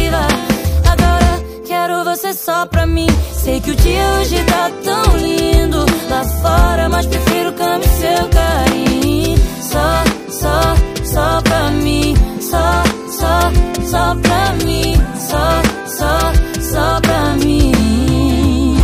Você 2.16 2.34
só 2.34 2.66
pra 2.66 2.88
mim. 2.88 3.08
Sei 3.34 3.60
que 3.60 3.72
o 3.72 3.76
dia 3.76 4.08
hoje 4.14 4.42
tá 4.46 4.72
tão 4.86 5.18
lindo 5.18 5.86
lá 6.10 6.24
fora, 6.42 6.88
mas 6.88 7.06
prefiro 7.08 7.50
e 7.50 7.88
seu 7.90 8.30
carinho. 8.30 9.38
Só, 9.62 10.04
só, 10.30 10.76
só 11.04 11.42
pra 11.42 11.72
mim. 11.72 12.16
Só, 12.40 12.84
só, 13.12 13.52
só 13.86 14.16
pra 14.16 14.54
mim. 14.64 14.96
Só, 15.20 15.62
só, 15.88 16.32
só 16.62 17.02
pra 17.02 17.36
mim. 17.44 18.78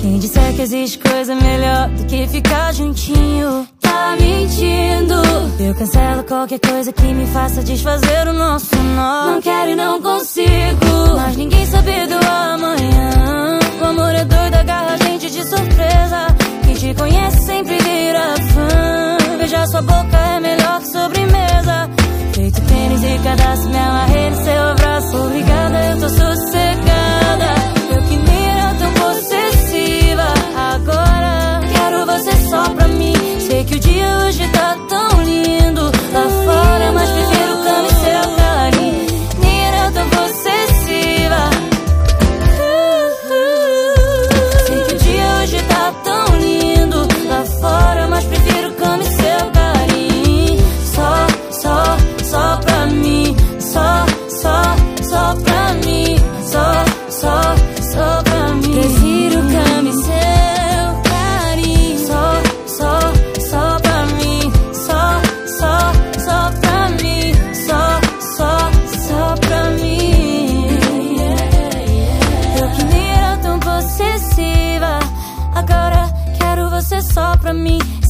Quem 0.00 0.20
disser 0.20 0.54
que 0.54 0.62
existe 0.62 0.98
coisa 1.00 1.34
melhor 1.34 1.88
do 1.88 2.04
que 2.04 2.28
ficar 2.28 2.72
juntinho, 2.74 3.66
tá 3.80 4.16
mentindo. 4.20 5.27
Eu 5.60 5.74
cancelo 5.74 6.22
qualquer 6.22 6.60
coisa 6.60 6.92
que 6.92 7.02
me 7.02 7.26
faça 7.26 7.64
desfazer 7.64 8.28
o 8.28 8.32
nosso 8.32 8.76
nó. 8.76 9.32
Não 9.32 9.40
quero 9.40 9.72
e 9.72 9.74
não 9.74 10.00
consigo, 10.00 11.16
mas 11.16 11.36
ninguém 11.36 11.66
sabe 11.66 12.06
do 12.06 12.14
amanhã. 12.14 13.58
O 13.80 13.84
amor 13.84 14.14
é 14.14 14.24
doido, 14.24 14.54
agarra 14.54 14.94
a 14.94 14.96
gente 15.04 15.28
de 15.28 15.42
surpresa. 15.42 16.26
Quem 16.64 16.74
te 16.74 16.94
conhece 16.94 17.44
sempre 17.44 17.76
vira 17.76 18.34
fã. 18.54 19.36
Beijar 19.36 19.66
sua 19.66 19.82
boca 19.82 20.16
é 20.16 20.40
melhor 20.40 20.80
que 20.80 20.88
sobremesa. 20.92 21.90
Feito 22.34 22.60
tênis 22.60 23.02
e 23.02 23.18
cadastro, 23.24 23.70
me 23.70 23.78
amarrei 23.78 24.30
no 24.30 24.36
seu 24.36 24.74
braço. 24.76 25.16
Obrigada, 25.16 25.86
eu 25.86 26.00
tô 26.00 26.08
sossegada. 26.08 27.54
Eu 27.90 28.02
que 28.04 28.16
nem 28.16 28.50
era 28.50 28.74
tão 28.74 28.92
possessiva. 28.92 30.34
Agora 30.56 31.60
quero 31.72 32.06
você 32.06 32.48
só 32.48 32.62
pra 32.70 32.86
mim. 32.86 33.14
Sei 33.40 33.64
que 33.64 33.74
o 33.74 33.80
dia 33.80 34.18
hoje 34.18 34.48
tá 34.52 34.77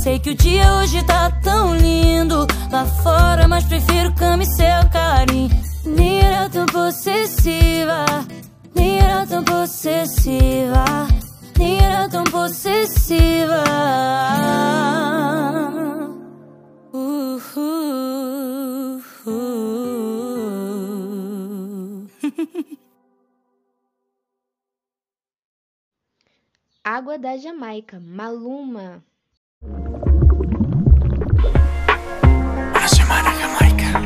sei 0.03 0.19
que 0.19 0.31
o 0.31 0.35
dia 0.35 0.75
hoje 0.75 1.05
tá 1.05 1.31
tão 1.43 1.77
lindo 1.77 2.47
lá 2.71 2.87
fora, 2.87 3.47
mas 3.47 3.65
prefiro 3.65 4.15
cama 4.15 4.43
e 4.43 4.47
seu 4.47 4.89
carinho. 4.91 5.51
Nira 5.85 6.49
tão 6.51 6.67
possessiva, 6.67 8.05
Nira 8.75 9.27
tão 9.27 9.45
possessiva, 9.45 10.85
Nira 11.59 12.09
tão 12.09 12.25
possessiva. 12.25 13.65
Uh. 16.93 17.19
Água 26.85 27.19
da 27.19 27.37
Jamaica, 27.37 28.01
Maluma. 28.01 29.05
A 29.61 29.67
semana 32.87 33.33
Jamaica. 33.41 34.03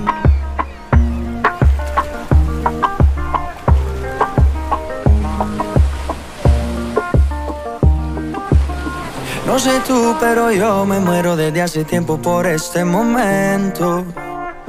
No 9.47 9.59
sé 9.59 9.79
tú, 9.87 10.17
pero 10.19 10.51
yo 10.53 10.87
me 10.87 10.99
muero 11.01 11.37
desde 11.37 11.61
hace 11.61 11.85
tiempo 11.85 12.17
por 12.17 12.47
este 12.47 12.87
momento. 12.87 14.07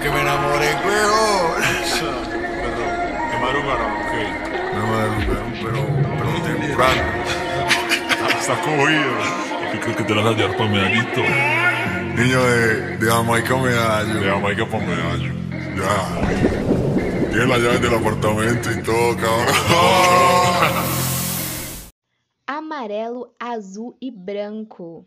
Que 0.00 0.10
me 0.10 0.20
enamoré, 0.20 0.74
huevón. 0.84 1.62
¿Te 3.30 3.38
madrugaron? 3.38 3.92
Ok. 4.02 4.12
Me 4.74 4.80
madrugaron, 4.90 5.52
pero, 5.62 5.80
pero 6.18 6.30
temprano. 6.42 7.02
Estás 8.38 8.58
cogido. 8.58 9.14
¿Qué 9.72 9.80
crees 9.80 9.96
que 9.96 10.04
te 10.04 10.14
la 10.14 10.22
vas 10.22 10.34
a 10.34 10.36
llevar 10.36 10.56
para 10.56 10.70
medallito? 10.70 11.22
Niño 12.14 12.42
de, 12.44 12.96
de 12.98 13.06
Jamaica 13.06 13.56
Medallo. 13.56 14.20
De 14.20 14.30
Jamaica 14.30 14.66
para 14.66 14.86
medallo. 14.86 15.32
Ya. 15.76 15.96
Tiene 17.30 17.46
las 17.46 17.58
llaves 17.58 17.82
del 17.82 17.94
apartamento 17.94 18.72
y 18.72 18.82
todo, 18.82 19.16
cabrón. 19.16 19.46
Amarelo, 22.46 23.34
azul 23.38 23.96
e 24.00 24.10
branco. 24.14 25.06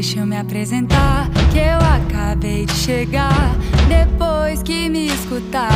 Deixa 0.00 0.20
eu 0.20 0.26
me 0.26 0.36
apresentar, 0.36 1.28
que 1.50 1.58
eu 1.58 1.76
acabei 1.76 2.64
de 2.64 2.72
chegar. 2.72 3.50
Depois 3.88 4.62
que 4.62 4.88
me 4.88 5.08
escutar, 5.08 5.72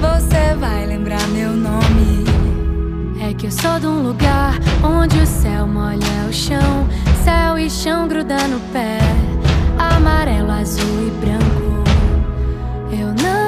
você 0.00 0.56
vai 0.58 0.86
lembrar 0.86 1.20
meu 1.28 1.52
nome. 1.52 2.24
É 3.20 3.34
que 3.34 3.44
eu 3.44 3.50
sou 3.50 3.78
de 3.78 3.86
um 3.86 4.00
lugar 4.00 4.54
onde 4.82 5.18
o 5.18 5.26
céu 5.26 5.66
molha 5.66 5.98
o 6.26 6.32
chão, 6.32 6.88
céu 7.22 7.58
e 7.58 7.68
chão 7.68 8.08
gruda 8.08 8.38
no 8.48 8.58
pé, 8.72 9.00
amarelo, 9.78 10.50
azul 10.50 11.06
e 11.06 11.10
branco. 11.20 11.84
Eu 12.90 13.08
não 13.22 13.47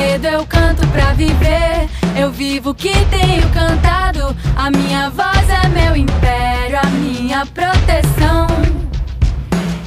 eu 0.27 0.45
canto 0.45 0.85
pra 0.87 1.13
viver. 1.13 1.89
Eu 2.15 2.31
vivo 2.31 2.71
o 2.71 2.75
que 2.75 2.93
tenho 3.05 3.47
cantado. 3.49 4.35
A 4.55 4.69
minha 4.69 5.09
voz 5.09 5.49
é 5.49 5.67
meu 5.69 5.95
império, 5.95 6.79
a 6.81 6.87
minha 6.87 7.45
proteção. 7.45 8.47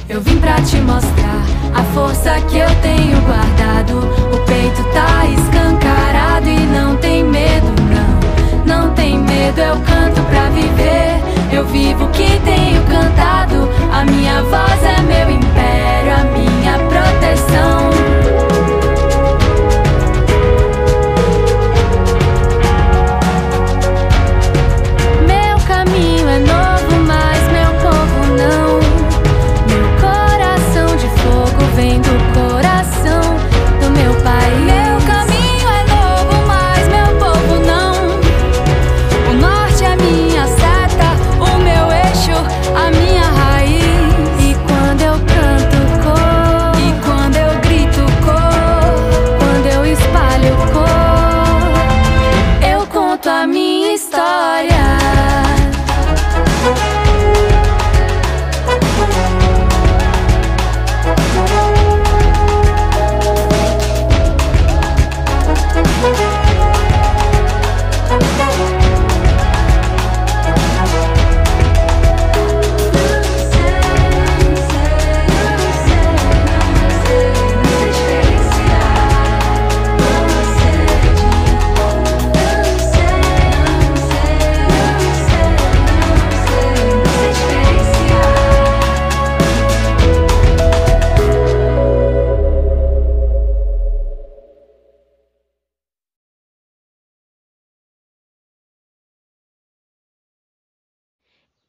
Eu 0.09 0.21
vim 0.21 0.37
pra 0.39 0.55
te 0.61 0.77
mostrar 0.77 1.41
a 1.73 1.83
força 1.93 2.39
que 2.49 2.57
eu 2.57 2.69
tenho 2.81 3.19
guardado. 3.21 3.99
O 4.33 4.45
peito 4.45 4.83
tá 4.93 5.25
escancarado 5.25 6.49
e 6.49 6.59
não 6.59 6.95
tem 6.97 7.23
medo, 7.23 7.67
não. 7.89 8.65
Não 8.65 8.93
tem 8.93 9.17
medo, 9.17 9.59
eu 9.59 9.75
canto 9.81 10.21
pra 10.23 10.49
viver. 10.49 11.21
Eu 11.51 11.65
vivo 11.67 12.05
o 12.05 12.09
que 12.09 12.39
tenho 12.41 12.83
cantado. 12.85 13.44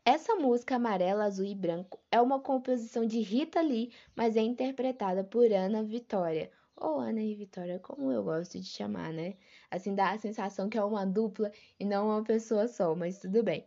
Essa 0.09 0.37
música 0.37 0.77
Amarela, 0.77 1.25
Azul 1.25 1.47
e 1.47 1.53
Branco 1.53 1.99
é 2.13 2.21
uma 2.21 2.39
composição 2.39 3.05
de 3.05 3.19
Rita 3.19 3.61
Lee, 3.61 3.91
mas 4.15 4.37
é 4.37 4.41
interpretada 4.41 5.25
por 5.25 5.51
Ana 5.51 5.83
Vitória, 5.83 6.49
ou 6.77 7.01
Ana 7.01 7.21
e 7.21 7.35
Vitória, 7.35 7.81
como 7.81 8.13
eu 8.13 8.23
gosto 8.23 8.61
de 8.61 8.67
chamar, 8.67 9.13
né? 9.13 9.35
Assim 9.69 9.97
dá 9.97 10.13
a 10.13 10.19
sensação 10.19 10.69
que 10.69 10.79
é 10.79 10.85
uma 10.85 11.05
dupla 11.05 11.51
e 11.81 11.85
não 11.85 12.07
uma 12.07 12.23
pessoa 12.23 12.69
só, 12.69 12.95
mas 12.95 13.19
tudo 13.19 13.43
bem. 13.43 13.67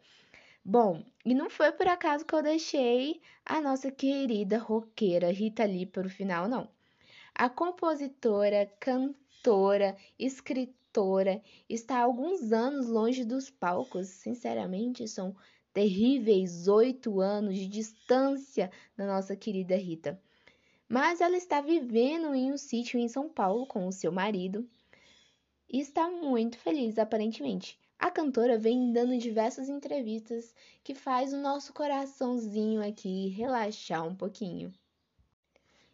Bom, 0.64 1.04
e 1.26 1.34
não 1.34 1.50
foi 1.50 1.74
por 1.74 1.90
acaso 1.90 2.26
que 2.26 2.34
eu 2.34 2.42
deixei 2.42 3.20
a 3.46 3.60
nossa 3.60 3.92
querida 3.92 4.60
roqueira 4.60 5.34
Rita 5.34 5.66
Lee 5.66 5.86
para 5.86 6.08
o 6.08 6.10
final, 6.10 6.48
não. 6.48 6.70
A 7.36 7.50
compositora, 7.50 8.66
cantora, 8.80 9.98
escritora 10.18 11.42
está 11.68 11.98
há 11.98 12.04
alguns 12.04 12.54
anos 12.54 12.88
longe 12.88 13.26
dos 13.26 13.50
palcos, 13.50 14.08
sinceramente, 14.08 15.06
são 15.06 15.36
terríveis 15.74 16.68
oito 16.68 17.20
anos 17.20 17.56
de 17.56 17.68
distância 17.68 18.72
da 18.98 19.06
nossa 19.06 19.36
querida 19.36 19.76
Rita. 19.76 20.22
Mas 20.88 21.22
ela 21.22 21.38
está 21.38 21.62
vivendo 21.62 22.34
em 22.34 22.52
um 22.52 22.58
sítio 22.58 23.00
em 23.00 23.08
São 23.08 23.30
Paulo 23.30 23.66
com 23.68 23.88
o 23.88 23.92
seu 23.92 24.12
marido 24.12 24.68
e 25.70 25.80
está 25.80 26.10
muito 26.10 26.58
feliz, 26.58 26.98
aparentemente. 26.98 27.78
A 28.00 28.10
cantora 28.10 28.58
vem 28.58 28.92
dando 28.92 29.18
diversas 29.18 29.70
entrevistas 29.70 30.56
que 30.84 30.96
faz 30.96 31.34
o 31.34 31.38
nosso 31.38 31.74
coraçãozinho 31.74 32.82
aqui 32.82 33.28
relaxar 33.28 34.08
um 34.08 34.16
pouquinho. 34.16 34.74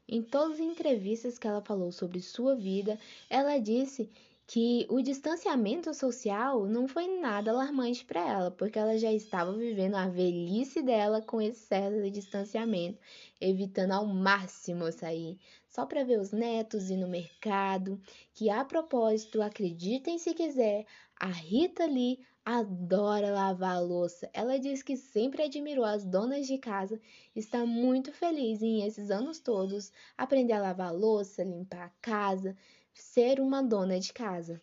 Em 0.08 0.22
todas 0.22 0.60
as 0.60 0.66
entrevistas 0.66 1.40
que 1.40 1.48
ela 1.48 1.62
falou 1.62 1.92
sobre 1.92 2.22
sua 2.22 2.56
vida, 2.56 3.00
ela 3.28 3.58
disse 3.58 4.10
que 4.47 4.86
o 4.89 5.01
distanciamento 5.01 5.93
social 5.93 6.65
não 6.67 6.88
foi 6.88 7.19
nada 7.19 7.49
alarmante 7.51 8.05
para 8.05 8.21
ela, 8.21 8.51
porque 8.51 8.77
ela 8.77 8.97
já 8.97 9.12
estava 9.12 9.51
vivendo 9.53 9.95
a 9.95 10.08
velhice 10.08 10.84
dela 10.84 11.21
com 11.21 11.41
esse 11.41 11.62
certo 11.62 12.10
distanciamento, 12.12 12.99
evitando 13.41 13.91
ao 13.91 14.05
máximo 14.05 14.91
sair 14.91 15.39
só 15.67 15.86
para 15.86 16.05
ver 16.05 16.19
os 16.19 16.31
netos 16.31 16.89
e 16.89 16.95
no 16.95 17.08
mercado. 17.08 17.99
Que 18.34 18.49
a 18.49 18.63
propósito, 18.63 19.41
acreditem 19.41 20.17
se 20.17 20.34
quiser, 20.34 20.86
a 21.19 21.27
Rita 21.27 21.86
Lee 21.86 22.19
adora 22.45 23.31
lavar 23.31 23.77
a 23.77 23.79
louça. 23.79 24.29
Ela 24.31 24.58
diz 24.58 24.84
que 24.84 24.95
sempre 24.95 25.43
admirou 25.43 25.84
as 25.84 26.05
donas 26.05 26.45
de 26.45 26.58
casa, 26.60 27.01
está 27.36 27.65
muito 27.65 28.13
feliz 28.13 28.62
em 28.62 28.86
esses 28.86 29.10
anos 29.10 29.39
todos 29.39 29.91
aprender 30.17 30.53
a 30.53 30.62
lavar 30.62 30.89
a 30.89 30.91
louça, 30.91 31.43
limpar 31.43 31.88
a 31.88 31.91
casa, 32.01 32.55
ser 33.01 33.39
uma 33.39 33.62
dona 33.62 33.99
de 33.99 34.12
casa. 34.13 34.62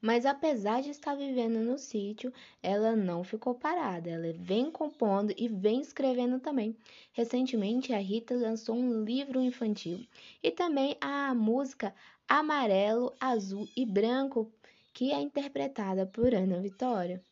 Mas 0.00 0.26
apesar 0.26 0.82
de 0.82 0.90
estar 0.90 1.14
vivendo 1.14 1.60
no 1.60 1.78
sítio, 1.78 2.32
ela 2.60 2.96
não 2.96 3.22
ficou 3.22 3.54
parada. 3.54 4.10
Ela 4.10 4.32
vem 4.32 4.68
compondo 4.68 5.32
e 5.36 5.46
vem 5.46 5.80
escrevendo 5.80 6.40
também. 6.40 6.76
Recentemente, 7.12 7.92
a 7.92 7.98
Rita 7.98 8.34
lançou 8.34 8.74
um 8.74 9.04
livro 9.04 9.40
infantil 9.40 10.04
e 10.42 10.50
também 10.50 10.96
a 11.00 11.32
música 11.34 11.94
Amarelo, 12.28 13.14
Azul 13.20 13.68
e 13.76 13.86
Branco, 13.86 14.52
que 14.92 15.12
é 15.12 15.20
interpretada 15.20 16.04
por 16.04 16.34
Ana 16.34 16.60
Vitória. 16.60 17.22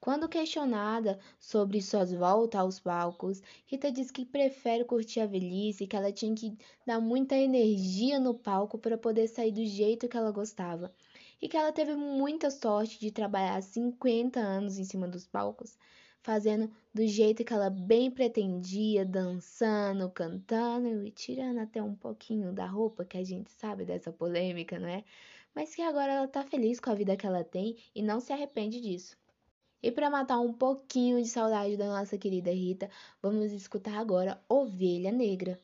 Quando 0.00 0.30
questionada 0.30 1.18
sobre 1.38 1.82
suas 1.82 2.10
voltas 2.10 2.58
aos 2.58 2.80
palcos, 2.80 3.42
Rita 3.66 3.92
diz 3.92 4.10
que 4.10 4.24
prefere 4.24 4.82
curtir 4.82 5.20
a 5.20 5.26
velhice, 5.26 5.86
que 5.86 5.94
ela 5.94 6.10
tinha 6.10 6.34
que 6.34 6.56
dar 6.86 6.98
muita 6.98 7.36
energia 7.36 8.18
no 8.18 8.32
palco 8.32 8.78
para 8.78 8.96
poder 8.96 9.28
sair 9.28 9.52
do 9.52 9.62
jeito 9.62 10.08
que 10.08 10.16
ela 10.16 10.32
gostava, 10.32 10.90
e 11.40 11.46
que 11.48 11.56
ela 11.56 11.70
teve 11.70 11.94
muita 11.94 12.50
sorte 12.50 12.98
de 12.98 13.10
trabalhar 13.10 13.62
50 13.62 14.40
anos 14.40 14.78
em 14.78 14.84
cima 14.84 15.06
dos 15.06 15.26
palcos, 15.26 15.76
fazendo 16.22 16.70
do 16.94 17.06
jeito 17.06 17.44
que 17.44 17.52
ela 17.52 17.68
bem 17.68 18.10
pretendia, 18.10 19.04
dançando, 19.04 20.08
cantando 20.08 21.06
e 21.06 21.10
tirando 21.10 21.58
até 21.58 21.82
um 21.82 21.94
pouquinho 21.94 22.54
da 22.54 22.64
roupa, 22.64 23.04
que 23.04 23.18
a 23.18 23.24
gente 23.24 23.50
sabe 23.52 23.84
dessa 23.84 24.10
polêmica, 24.10 24.78
não 24.78 24.88
é? 24.88 25.04
Mas 25.54 25.74
que 25.74 25.82
agora 25.82 26.12
ela 26.12 26.28
tá 26.28 26.42
feliz 26.42 26.80
com 26.80 26.88
a 26.88 26.94
vida 26.94 27.18
que 27.18 27.26
ela 27.26 27.44
tem 27.44 27.76
e 27.94 28.02
não 28.02 28.18
se 28.18 28.32
arrepende 28.32 28.80
disso. 28.80 29.19
E 29.82 29.90
para 29.92 30.08
matar 30.10 30.40
um 30.40 30.52
pouquinho 30.54 31.22
de 31.22 31.28
saudade 31.28 31.76
da 31.76 31.86
nossa 31.86 32.16
querida 32.18 32.50
Rita, 32.50 32.90
vamos 33.22 33.52
escutar 33.52 33.98
agora 33.98 34.42
Ovelha 34.48 35.12
Negra. 35.12 35.58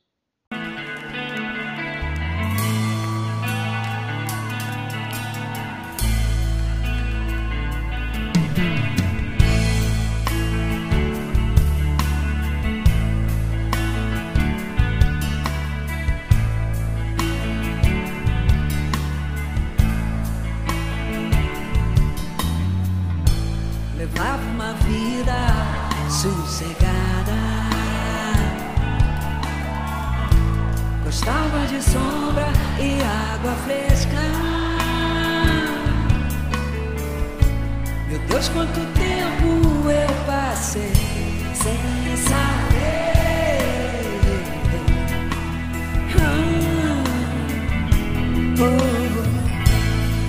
De 31.76 31.82
sombra 31.82 32.48
e 32.78 33.02
água 33.02 33.52
fresca. 33.66 34.16
Meu 38.08 38.18
Deus, 38.20 38.48
quanto 38.48 38.80
tempo 38.94 39.90
eu 39.90 40.08
passei 40.26 40.92
sem 41.54 42.16
saber. 42.16 43.16
Oh, 48.58 48.64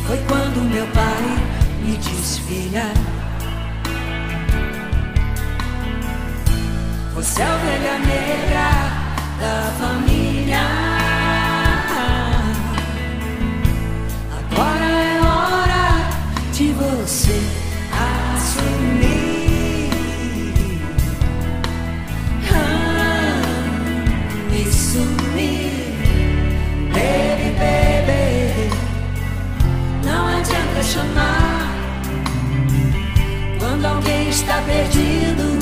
foi 0.08 0.18
quando 0.28 0.70
meu 0.70 0.88
pai 0.88 1.24
me 1.82 1.96
disse, 1.98 2.42
filha. 2.42 2.92
Você 7.16 7.42
é 7.42 7.46
a 7.46 7.56
ovelha 7.56 8.00
negra 8.00 8.70
da 9.40 9.72
família. 9.80 10.27
Está 34.38 34.62
perdido 34.62 35.58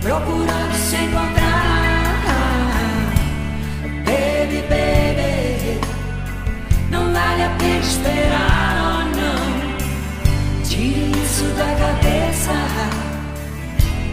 procurando 0.00 0.74
se 0.74 0.96
encontrar. 0.96 2.32
Baby, 4.04 4.62
baby, 4.68 5.80
não 6.90 7.12
vale 7.12 7.42
a 7.44 7.50
pena 7.58 7.78
esperar, 7.78 8.76
oh 8.82 9.04
não. 9.16 10.64
Tire 10.64 11.12
isso 11.22 11.44
da 11.56 11.70
cabeça, 11.82 12.54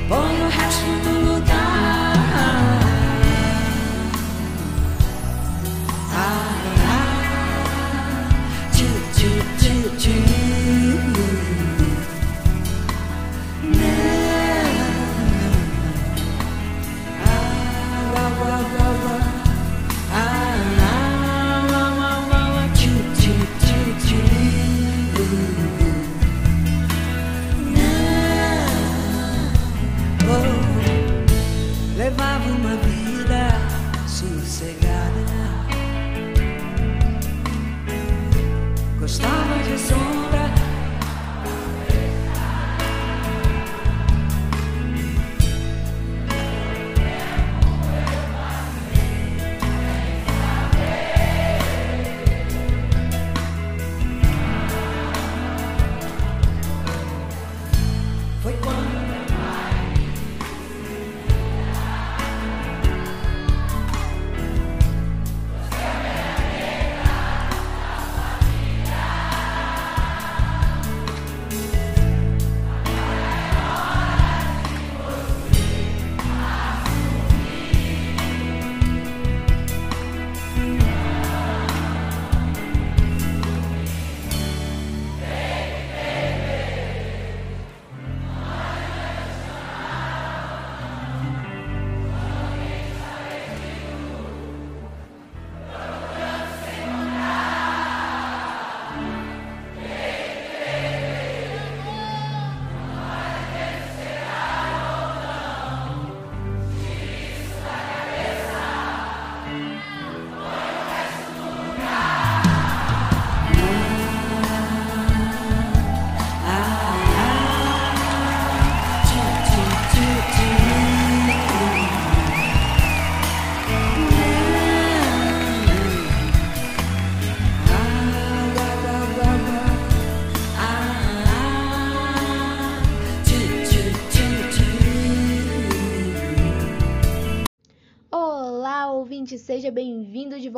põe 0.08 0.42
o 0.42 0.50
resto 0.50 0.86
no 1.06 1.34
lugar. 1.34 1.69
abrazar. 18.42 18.89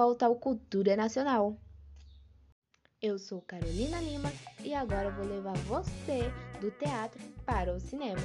Volta 0.01 0.25
ao 0.25 0.35
Cultura 0.35 0.95
Nacional. 0.95 1.55
Eu 2.99 3.19
sou 3.19 3.39
Carolina 3.39 4.01
Lima 4.01 4.33
e 4.63 4.73
agora 4.73 5.11
vou 5.11 5.27
levar 5.27 5.55
você 5.57 6.21
do 6.59 6.71
teatro 6.71 7.21
para 7.45 7.71
o 7.71 7.79
cinema. 7.79 8.19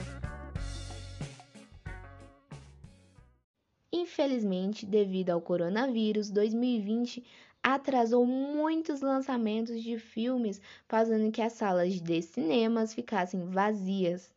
Infelizmente, 3.92 4.86
devido 4.86 5.28
ao 5.28 5.42
coronavírus, 5.42 6.30
2020 6.30 7.22
atrasou 7.62 8.24
muitos 8.24 9.02
lançamentos 9.02 9.82
de 9.82 9.98
filmes, 9.98 10.62
fazendo 10.88 11.30
que 11.30 11.42
as 11.42 11.52
salas 11.52 12.00
de 12.00 12.22
cinemas 12.22 12.94
ficassem 12.94 13.44
vazias. 13.50 14.32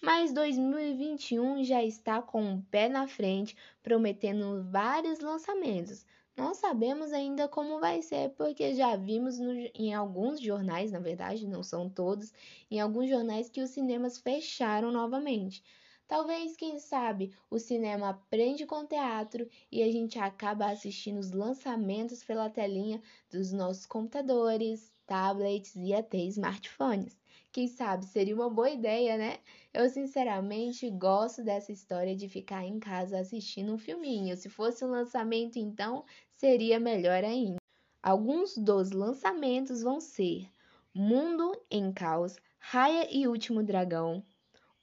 Mas 0.00 0.32
2021 0.32 1.64
já 1.64 1.84
está 1.84 2.22
com 2.22 2.40
um 2.42 2.62
pé 2.62 2.88
na 2.88 3.06
frente, 3.06 3.54
prometendo 3.82 4.66
vários 4.70 5.20
lançamentos. 5.20 6.06
Não 6.38 6.54
sabemos 6.54 7.12
ainda 7.12 7.46
como 7.48 7.80
vai 7.80 8.00
ser, 8.00 8.30
porque 8.34 8.74
já 8.74 8.96
vimos 8.96 9.38
no- 9.38 9.52
em 9.74 9.92
alguns 9.92 10.40
jornais, 10.40 10.90
na 10.92 10.98
verdade, 11.00 11.46
não 11.46 11.62
são 11.62 11.90
todos, 11.90 12.32
em 12.70 12.80
alguns 12.80 13.10
jornais 13.10 13.50
que 13.50 13.60
os 13.60 13.68
cinemas 13.70 14.16
fecharam 14.18 14.90
novamente. 14.92 15.62
Talvez, 16.06 16.56
quem 16.56 16.78
sabe, 16.78 17.36
o 17.50 17.58
cinema 17.58 18.08
aprende 18.10 18.64
com 18.66 18.76
o 18.76 18.86
teatro 18.86 19.46
e 19.70 19.82
a 19.82 19.90
gente 19.92 20.18
acaba 20.18 20.70
assistindo 20.70 21.18
os 21.18 21.30
lançamentos 21.32 22.24
pela 22.24 22.48
telinha 22.48 23.02
dos 23.30 23.52
nossos 23.52 23.84
computadores, 23.84 24.90
tablets 25.08 25.74
e 25.74 25.94
até 25.94 26.18
smartphones. 26.18 27.18
Quem 27.50 27.66
sabe 27.66 28.04
seria 28.04 28.34
uma 28.34 28.50
boa 28.50 28.68
ideia, 28.70 29.16
né? 29.16 29.38
Eu 29.72 29.88
sinceramente 29.88 30.88
gosto 30.90 31.42
dessa 31.42 31.72
história 31.72 32.14
de 32.14 32.28
ficar 32.28 32.62
em 32.62 32.78
casa 32.78 33.18
assistindo 33.18 33.72
um 33.72 33.78
filminho. 33.78 34.36
Se 34.36 34.50
fosse 34.50 34.84
um 34.84 34.90
lançamento, 34.90 35.56
então 35.58 36.04
seria 36.36 36.78
melhor 36.78 37.24
ainda. 37.24 37.56
Alguns 38.02 38.56
dos 38.56 38.90
lançamentos 38.92 39.82
vão 39.82 39.98
ser 39.98 40.46
Mundo 40.94 41.58
em 41.70 41.90
Caos, 41.90 42.36
Raya 42.58 43.08
e 43.10 43.26
Último 43.26 43.62
Dragão, 43.62 44.22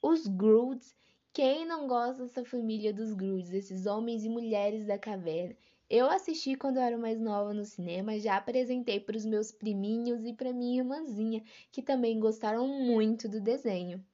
Os 0.02 0.26
Groots. 0.26 0.94
Quem 1.32 1.64
não 1.64 1.86
gosta 1.86 2.24
dessa 2.24 2.44
família 2.44 2.92
dos 2.92 3.14
Groots, 3.14 3.52
esses 3.52 3.86
homens 3.86 4.24
e 4.24 4.28
mulheres 4.28 4.86
da 4.86 4.98
caverna? 4.98 5.56
Eu 5.88 6.10
assisti 6.10 6.56
quando 6.56 6.78
eu 6.78 6.82
era 6.82 6.98
mais 6.98 7.20
nova 7.20 7.54
no 7.54 7.64
cinema, 7.64 8.18
já 8.18 8.36
apresentei 8.36 8.98
para 8.98 9.16
os 9.16 9.24
meus 9.24 9.52
priminhos 9.52 10.24
e 10.24 10.32
para 10.32 10.52
minha 10.52 10.80
irmãzinha, 10.80 11.44
que 11.70 11.80
também 11.80 12.18
gostaram 12.18 12.66
muito 12.66 13.28
do 13.28 13.40
desenho. 13.40 14.04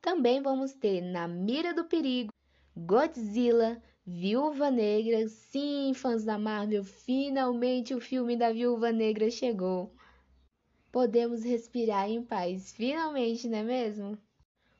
Também 0.00 0.40
vamos 0.40 0.72
ter 0.72 1.00
Na 1.00 1.26
Mira 1.26 1.74
do 1.74 1.84
Perigo, 1.84 2.30
Godzilla, 2.76 3.82
Viúva 4.06 4.70
Negra. 4.70 5.26
Sim, 5.26 5.92
fãs 5.94 6.22
da 6.24 6.38
Marvel, 6.38 6.84
finalmente 6.84 7.92
o 7.92 8.00
filme 8.00 8.36
da 8.36 8.52
Viúva 8.52 8.92
Negra 8.92 9.28
chegou. 9.28 9.92
Podemos 10.92 11.42
respirar 11.42 12.08
em 12.08 12.22
paz, 12.22 12.72
finalmente, 12.72 13.48
não 13.48 13.58
é 13.58 13.62
mesmo? 13.64 14.16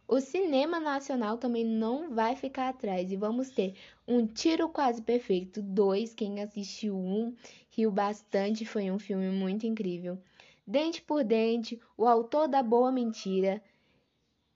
O 0.08 0.20
cinema 0.20 0.78
nacional 0.78 1.36
também 1.36 1.64
não 1.64 2.14
vai 2.14 2.36
ficar 2.36 2.68
atrás 2.68 3.10
e 3.10 3.16
vamos 3.16 3.50
ter 3.50 3.74
um 4.06 4.24
Tiro 4.24 4.68
Quase 4.68 5.02
Perfeito 5.02 5.60
2. 5.60 6.14
Quem 6.14 6.40
assistiu 6.40 6.96
um 6.96 7.34
riu 7.70 7.90
bastante, 7.90 8.64
foi 8.64 8.88
um 8.90 9.00
filme 9.00 9.30
muito 9.30 9.66
incrível. 9.66 10.16
Dente 10.64 11.02
por 11.02 11.24
Dente, 11.24 11.80
O 11.96 12.06
Autor 12.06 12.46
da 12.46 12.62
Boa 12.62 12.92
Mentira, 12.92 13.60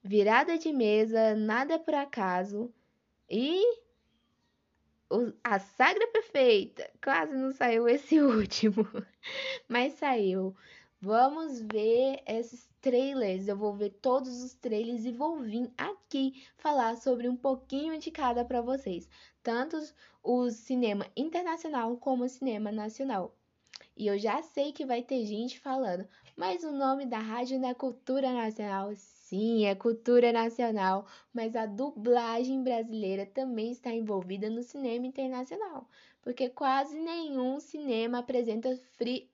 Virada 0.02 0.56
de 0.56 0.72
Mesa, 0.72 1.34
Nada 1.34 1.80
por 1.80 1.94
Acaso 1.94 2.72
e 3.28 3.60
A 5.42 5.58
Sagra 5.58 6.06
Perfeita. 6.06 6.88
Quase 7.02 7.34
não 7.34 7.52
saiu 7.52 7.88
esse 7.88 8.18
último, 8.22 8.86
mas 9.68 9.94
saiu. 9.94 10.54
Vamos 11.02 11.62
ver 11.62 12.22
esses 12.26 12.68
trailers. 12.78 13.48
Eu 13.48 13.56
vou 13.56 13.72
ver 13.72 13.88
todos 14.02 14.42
os 14.42 14.52
trailers 14.52 15.06
e 15.06 15.10
vou 15.10 15.40
vir 15.40 15.72
aqui 15.78 16.44
falar 16.58 16.94
sobre 16.98 17.26
um 17.26 17.34
pouquinho 17.36 17.98
de 17.98 18.10
cada 18.10 18.44
para 18.44 18.60
vocês, 18.60 19.08
tanto 19.42 19.78
o 20.22 20.50
cinema 20.50 21.06
internacional 21.16 21.96
como 21.96 22.24
o 22.24 22.28
cinema 22.28 22.70
nacional. 22.70 23.34
E 23.96 24.06
eu 24.06 24.18
já 24.18 24.42
sei 24.42 24.72
que 24.72 24.84
vai 24.84 25.02
ter 25.02 25.24
gente 25.24 25.58
falando, 25.58 26.06
mas 26.36 26.64
o 26.64 26.70
nome 26.70 27.06
da 27.06 27.18
rádio 27.18 27.58
não 27.58 27.70
é 27.70 27.74
Cultura 27.74 28.32
Nacional. 28.32 28.92
Sim, 28.94 29.64
é 29.64 29.74
Cultura 29.74 30.32
Nacional, 30.32 31.06
mas 31.32 31.56
a 31.56 31.64
dublagem 31.64 32.62
brasileira 32.62 33.24
também 33.24 33.72
está 33.72 33.90
envolvida 33.90 34.50
no 34.50 34.62
cinema 34.62 35.06
internacional, 35.06 35.88
porque 36.22 36.48
quase 36.48 36.98
nenhum 36.98 37.58
cinema 37.60 38.18
apresenta 38.18 38.78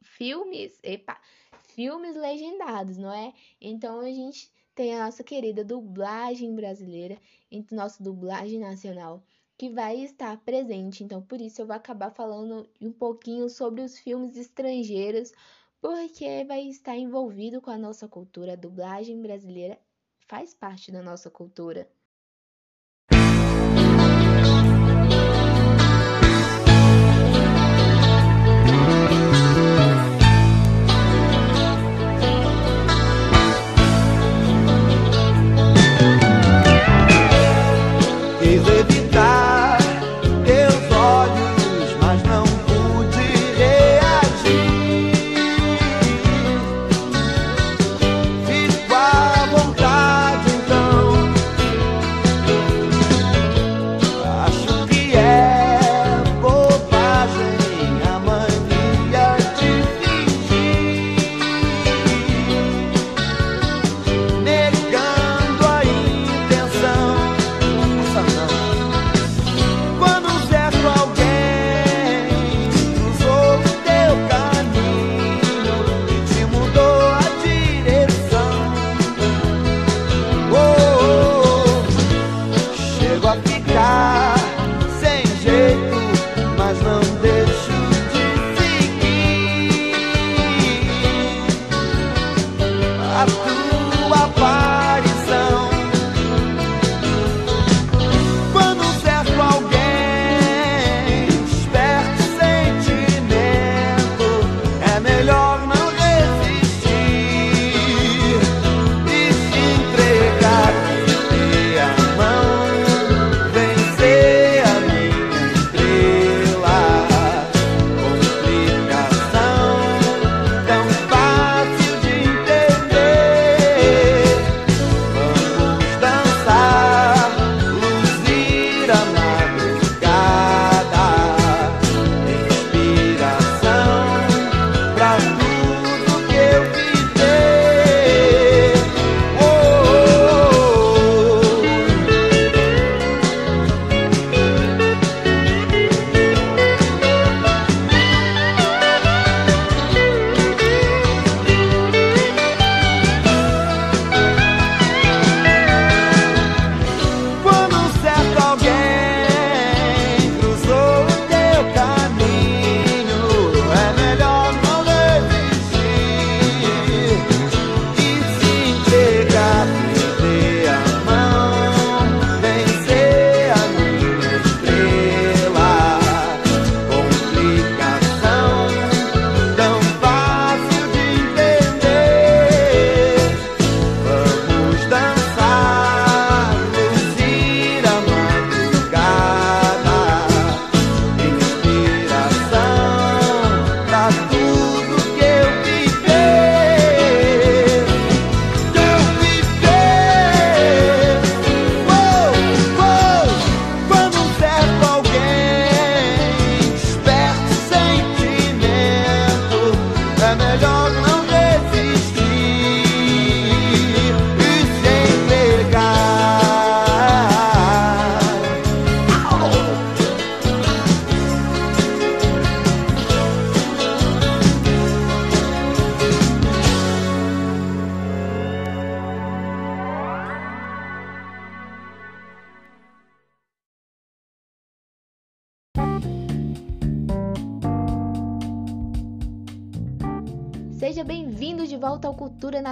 filmes, 0.02 0.78
epa, 0.82 1.20
filmes 1.68 2.16
legendados, 2.16 2.96
não 2.96 3.12
é? 3.12 3.32
Então 3.60 4.00
a 4.00 4.10
gente 4.10 4.50
tem 4.74 4.94
a 4.94 5.06
nossa 5.06 5.24
querida 5.24 5.64
dublagem 5.64 6.54
brasileira, 6.54 7.18
e 7.50 7.64
nossa 7.72 8.02
dublagem 8.02 8.60
nacional, 8.60 9.22
que 9.56 9.70
vai 9.70 9.96
estar 10.00 10.36
presente. 10.38 11.02
Então 11.02 11.22
por 11.22 11.40
isso 11.40 11.62
eu 11.62 11.66
vou 11.66 11.74
acabar 11.74 12.10
falando 12.10 12.68
um 12.80 12.92
pouquinho 12.92 13.48
sobre 13.48 13.82
os 13.82 13.98
filmes 13.98 14.36
estrangeiros, 14.36 15.32
porque 15.80 16.44
vai 16.44 16.62
estar 16.68 16.96
envolvido 16.96 17.60
com 17.60 17.70
a 17.70 17.78
nossa 17.78 18.06
cultura. 18.06 18.52
A 18.52 18.56
dublagem 18.56 19.20
brasileira 19.20 19.78
faz 20.26 20.52
parte 20.52 20.90
da 20.92 21.02
nossa 21.02 21.30
cultura. 21.30 21.88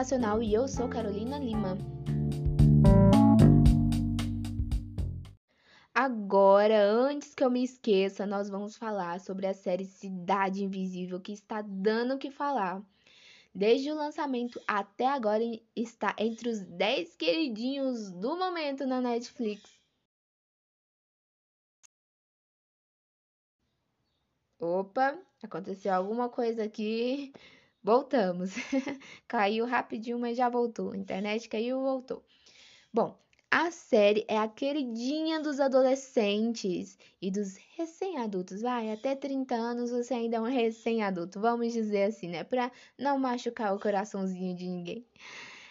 Cultura 0.05 0.19
Nacional 0.19 0.43
e 0.43 0.53
eu 0.53 0.69
sou 0.69 0.89
Carolina 0.89 1.39
Lima. 1.39 1.79
Agora, 5.95 6.85
antes 6.85 7.35
que 7.35 7.43
eu 7.43 7.51
me 7.51 7.65
esqueça, 7.65 8.27
nós 8.27 8.51
vamos 8.51 8.77
falar 8.77 9.19
sobre 9.21 9.47
a 9.47 9.55
série 9.55 9.87
Cidade 9.87 10.63
Invisível 10.63 11.21
que 11.21 11.33
está 11.33 11.63
dando 11.63 12.15
o 12.15 12.19
que 12.19 12.31
falar. 12.31 12.83
Desde 13.55 13.91
o 13.91 13.95
lançamento 13.95 14.61
até 14.67 15.07
agora 15.07 15.43
está 15.75 16.15
entre 16.19 16.51
os 16.51 16.61
10 16.61 17.17
queridinhos 17.17 18.11
do 18.11 18.37
momento 18.37 18.87
na 18.87 19.01
Netflix. 19.01 19.63
Opa, 24.59 25.19
aconteceu 25.43 25.95
alguma 25.95 26.29
coisa 26.29 26.65
aqui. 26.65 27.33
Voltamos. 27.85 28.55
caiu 29.29 29.67
rapidinho, 29.67 30.19
mas 30.19 30.39
já 30.39 30.49
voltou. 30.49 30.93
A 30.93 30.97
internet 30.97 31.51
caiu 31.51 31.83
voltou. 31.83 32.25
Bom, 32.91 33.15
a 33.51 33.71
série 33.71 34.25
é 34.27 34.39
a 34.39 34.49
queridinha 34.49 35.39
dos 35.39 35.61
adolescentes 35.61 36.99
e 37.21 37.31
dos 37.31 37.57
recém-adultos. 37.77 38.63
Vai, 38.63 38.91
até 38.91 39.15
30 39.15 39.55
anos 39.55 39.91
você 39.91 40.15
ainda 40.15 40.39
é 40.39 40.41
um 40.41 40.45
recém-adulto, 40.45 41.39
vamos 41.39 41.75
dizer 41.75 42.05
assim, 42.05 42.29
né? 42.29 42.43
Pra 42.43 42.73
não 42.99 43.19
machucar 43.19 43.75
o 43.75 43.79
coraçãozinho 43.79 44.57
de 44.57 44.67
ninguém. 44.67 45.07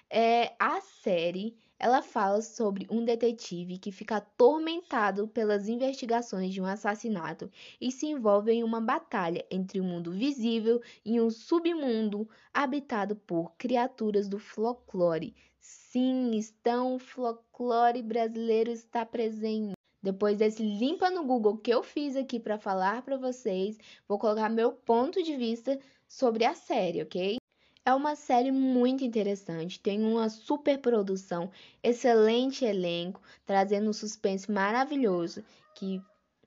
É, 0.07 0.53
a 0.59 0.79
série 0.81 1.57
ela 1.83 2.01
fala 2.01 2.41
sobre 2.41 2.87
um 2.89 3.03
detetive 3.03 3.77
que 3.77 3.91
fica 3.91 4.15
atormentado 4.15 5.27
pelas 5.27 5.67
investigações 5.67 6.53
de 6.53 6.61
um 6.61 6.65
assassinato 6.65 7.51
e 7.79 7.91
se 7.91 8.05
envolve 8.05 8.53
em 8.53 8.63
uma 8.63 8.79
batalha 8.79 9.45
entre 9.51 9.81
o 9.81 9.83
mundo 9.83 10.09
visível 10.09 10.81
e 11.03 11.19
um 11.19 11.29
submundo 11.29 12.25
habitado 12.53 13.17
por 13.17 13.51
criaturas 13.57 14.29
do 14.29 14.39
folclore. 14.39 15.35
Sim, 15.59 16.31
estão 16.37 16.95
o 16.95 16.99
folclore 16.99 18.01
brasileiro 18.01 18.71
está 18.71 19.05
presente. 19.05 19.73
Depois 20.01 20.37
desse 20.37 20.63
limpa 20.63 21.09
no 21.09 21.25
Google 21.25 21.57
que 21.57 21.73
eu 21.73 21.83
fiz 21.83 22.15
aqui 22.15 22.39
para 22.39 22.57
falar 22.57 23.01
para 23.01 23.17
vocês, 23.17 23.77
vou 24.07 24.17
colocar 24.17 24.47
meu 24.47 24.71
ponto 24.71 25.21
de 25.21 25.35
vista 25.35 25.77
sobre 26.07 26.45
a 26.45 26.53
série, 26.53 27.01
ok? 27.03 27.42
É 27.85 27.93
uma 27.93 28.15
série 28.15 28.49
muito 28.49 29.03
interessante, 29.03 29.77
tem 29.77 30.05
uma 30.05 30.29
super 30.29 30.79
produção, 30.79 31.51
excelente 31.83 32.63
elenco, 32.63 33.21
trazendo 33.45 33.89
um 33.89 33.93
suspense 33.93 34.49
maravilhoso 34.49 35.43
que 35.75 36.01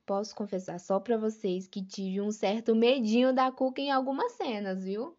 posso 0.06 0.34
confessar 0.34 0.80
só 0.80 0.98
para 0.98 1.18
vocês 1.18 1.66
que 1.66 1.84
tive 1.84 2.22
um 2.22 2.32
certo 2.32 2.74
medinho 2.74 3.34
da 3.34 3.52
Cuca 3.52 3.82
em 3.82 3.90
algumas 3.90 4.32
cenas, 4.32 4.84
viu? 4.84 5.14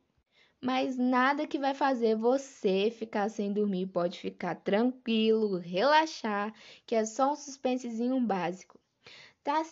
Mas 0.60 0.98
nada 0.98 1.46
que 1.46 1.60
vai 1.60 1.76
fazer 1.76 2.16
você 2.16 2.90
ficar 2.90 3.30
sem 3.30 3.54
dormir, 3.54 3.86
pode 3.86 4.20
ficar 4.20 4.56
tranquilo, 4.56 5.60
relaxar, 5.60 6.52
que 6.88 6.96
é 6.96 7.06
só 7.06 7.34
um 7.34 7.36
suspensezinho 7.36 8.20
básico. 8.20 8.80
Tá 9.44 9.64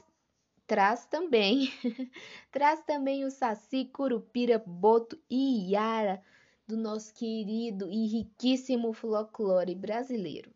traz 0.68 1.06
também 1.06 1.72
traz 2.52 2.84
também 2.84 3.26
o 3.26 3.32
Saci, 3.32 3.86
Curupira, 3.86 4.60
Boto 4.60 5.20
e 5.28 5.72
Yara 5.74 6.24
do 6.68 6.76
nosso 6.76 7.14
querido 7.14 7.92
e 7.92 8.08
riquíssimo 8.08 8.92
folclore 8.92 9.76
brasileiro. 9.76 10.52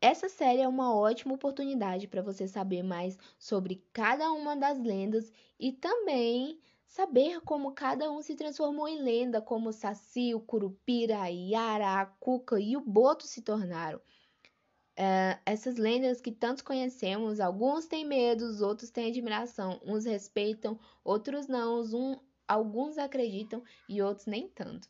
Essa 0.00 0.28
série 0.28 0.60
é 0.60 0.68
uma 0.68 0.94
ótima 0.94 1.34
oportunidade 1.34 2.06
para 2.06 2.22
você 2.22 2.46
saber 2.46 2.82
mais 2.82 3.18
sobre 3.38 3.82
cada 3.92 4.30
uma 4.32 4.54
das 4.54 4.78
lendas 4.78 5.32
e 5.58 5.72
também 5.72 6.58
saber 6.86 7.40
como 7.40 7.72
cada 7.72 8.10
um 8.10 8.22
se 8.22 8.34
transformou 8.34 8.86
em 8.86 9.02
lenda, 9.02 9.40
como 9.40 9.70
o 9.70 9.72
Saci, 9.72 10.34
o 10.34 10.40
Curupira, 10.40 11.22
a 11.22 11.28
Yara, 11.28 12.00
a 12.00 12.06
Cuca 12.06 12.60
e 12.60 12.76
o 12.76 12.80
Boto 12.80 13.26
se 13.26 13.42
tornaram. 13.42 13.98
Uh, 13.98 15.40
essas 15.44 15.76
lendas 15.76 16.20
que 16.20 16.30
tantos 16.30 16.62
conhecemos, 16.62 17.40
alguns 17.40 17.86
têm 17.86 18.04
medo, 18.04 18.44
outros 18.64 18.90
têm 18.90 19.08
admiração, 19.08 19.80
uns 19.84 20.04
respeitam, 20.04 20.78
outros 21.02 21.48
não, 21.48 21.82
um, 21.82 22.16
alguns 22.48 22.98
acreditam 22.98 23.62
e 23.88 24.02
outros 24.02 24.26
nem 24.26 24.48
tanto. 24.48 24.88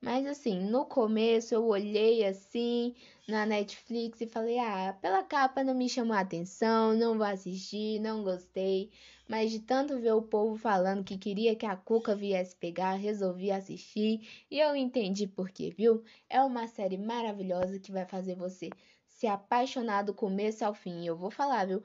Mas 0.00 0.26
assim, 0.26 0.60
no 0.60 0.84
começo 0.84 1.54
eu 1.54 1.66
olhei 1.66 2.24
assim 2.24 2.94
na 3.26 3.44
Netflix 3.44 4.20
e 4.20 4.26
falei: 4.28 4.56
ah, 4.58 4.96
pela 5.02 5.24
capa 5.24 5.64
não 5.64 5.74
me 5.74 5.88
chamou 5.88 6.16
a 6.16 6.20
atenção, 6.20 6.94
não 6.94 7.18
vou 7.18 7.26
assistir, 7.26 7.98
não 7.98 8.22
gostei. 8.22 8.90
Mas 9.28 9.50
de 9.50 9.58
tanto 9.58 9.98
ver 9.98 10.12
o 10.12 10.22
povo 10.22 10.56
falando 10.56 11.04
que 11.04 11.18
queria 11.18 11.56
que 11.56 11.66
a 11.66 11.76
Cuca 11.76 12.14
viesse 12.14 12.54
pegar, 12.54 12.94
resolvi 12.94 13.50
assistir 13.50 14.20
e 14.50 14.60
eu 14.60 14.76
entendi 14.76 15.26
por 15.26 15.50
quê, 15.50 15.74
viu? 15.76 16.04
É 16.30 16.40
uma 16.42 16.68
série 16.68 16.96
maravilhosa 16.96 17.80
que 17.80 17.90
vai 17.90 18.06
fazer 18.06 18.36
você 18.36 18.70
se 19.08 19.26
apaixonar 19.26 20.02
do 20.02 20.14
começo 20.14 20.64
ao 20.64 20.72
fim. 20.72 21.04
Eu 21.04 21.16
vou 21.16 21.30
falar, 21.30 21.66
viu? 21.66 21.82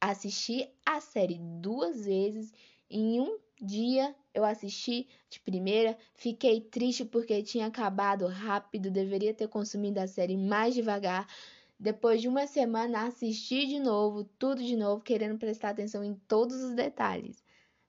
Assisti 0.00 0.70
a 0.86 1.00
série 1.00 1.38
duas 1.60 2.04
vezes 2.04 2.52
em 2.88 3.20
um 3.20 3.36
dia 3.60 4.14
eu 4.34 4.44
assisti 4.44 5.08
de 5.28 5.40
primeira, 5.40 5.96
fiquei 6.14 6.60
triste 6.60 7.04
porque 7.04 7.42
tinha 7.42 7.66
acabado 7.66 8.26
rápido, 8.26 8.90
deveria 8.90 9.34
ter 9.34 9.48
consumido 9.48 10.00
a 10.00 10.06
série 10.06 10.36
mais 10.36 10.74
devagar. 10.74 11.26
Depois 11.78 12.20
de 12.20 12.28
uma 12.28 12.46
semana, 12.46 13.06
assisti 13.06 13.66
de 13.66 13.78
novo, 13.80 14.24
tudo 14.38 14.62
de 14.62 14.76
novo, 14.76 15.02
querendo 15.02 15.38
prestar 15.38 15.70
atenção 15.70 16.04
em 16.04 16.14
todos 16.14 16.62
os 16.62 16.74
detalhes. 16.74 17.44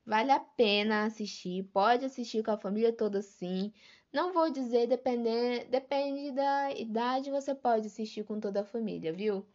Vale 0.06 0.32
a 0.32 0.40
pena 0.40 1.06
assistir, 1.06 1.64
pode 1.72 2.06
assistir 2.06 2.44
com 2.44 2.52
a 2.52 2.58
família 2.58 2.92
toda 2.92 3.22
sim. 3.22 3.72
Não 4.12 4.34
vou 4.34 4.52
dizer 4.52 4.88
depender, 4.88 5.66
depende 5.70 6.32
da 6.32 6.72
idade, 6.72 7.32
você 7.32 7.56
pode 7.56 7.88
assistir 7.88 8.24
com 8.26 8.40
toda 8.40 8.62
a 8.62 8.66
família, 8.66 9.14
viu? 9.14 9.46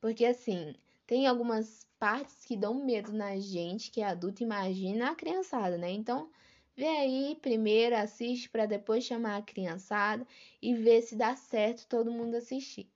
Porque 0.00 0.24
assim, 0.24 0.74
tem 1.06 1.26
algumas 1.26 1.86
partes 1.98 2.44
que 2.44 2.56
dão 2.56 2.74
medo 2.74 3.12
na 3.12 3.38
gente, 3.38 3.90
que 3.90 4.00
é 4.00 4.04
adulto, 4.04 4.42
imagina 4.42 5.10
a 5.10 5.14
criançada, 5.14 5.78
né? 5.78 5.90
Então, 5.90 6.30
vê 6.76 6.86
aí 6.86 7.38
primeiro, 7.40 7.96
assiste 7.96 8.48
para 8.50 8.66
depois 8.66 9.04
chamar 9.04 9.36
a 9.38 9.42
criançada 9.42 10.26
e 10.60 10.74
ver 10.74 11.02
se 11.02 11.16
dá 11.16 11.34
certo 11.36 11.86
todo 11.88 12.10
mundo 12.12 12.34
assistir. 12.36 12.88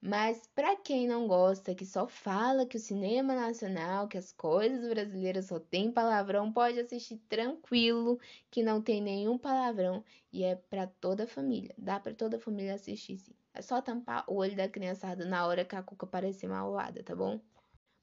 Mas 0.00 0.46
para 0.54 0.76
quem 0.76 1.08
não 1.08 1.26
gosta, 1.26 1.74
que 1.74 1.84
só 1.84 2.06
fala 2.06 2.64
que 2.64 2.76
o 2.76 2.80
cinema 2.80 3.34
nacional, 3.34 4.06
que 4.06 4.16
as 4.16 4.32
coisas 4.32 4.88
brasileiras 4.88 5.46
só 5.46 5.58
tem 5.58 5.90
palavrão, 5.90 6.52
pode 6.52 6.78
assistir 6.78 7.16
tranquilo, 7.28 8.20
que 8.50 8.62
não 8.62 8.80
tem 8.80 9.00
nenhum 9.00 9.36
palavrão 9.36 10.04
e 10.32 10.44
é 10.44 10.54
para 10.54 10.86
toda 10.86 11.24
a 11.24 11.26
família. 11.26 11.74
Dá 11.76 11.98
para 11.98 12.14
toda 12.14 12.36
a 12.36 12.40
família 12.40 12.74
assistir 12.74 13.18
sim. 13.18 13.34
É 13.52 13.60
só 13.60 13.82
tampar 13.82 14.24
o 14.28 14.36
olho 14.36 14.54
da 14.56 14.68
criançada 14.68 15.24
na 15.24 15.44
hora 15.44 15.64
que 15.64 15.74
a 15.74 15.82
Cuca 15.82 16.06
parecer 16.06 16.46
malvada, 16.46 17.02
tá 17.02 17.16
bom? 17.16 17.40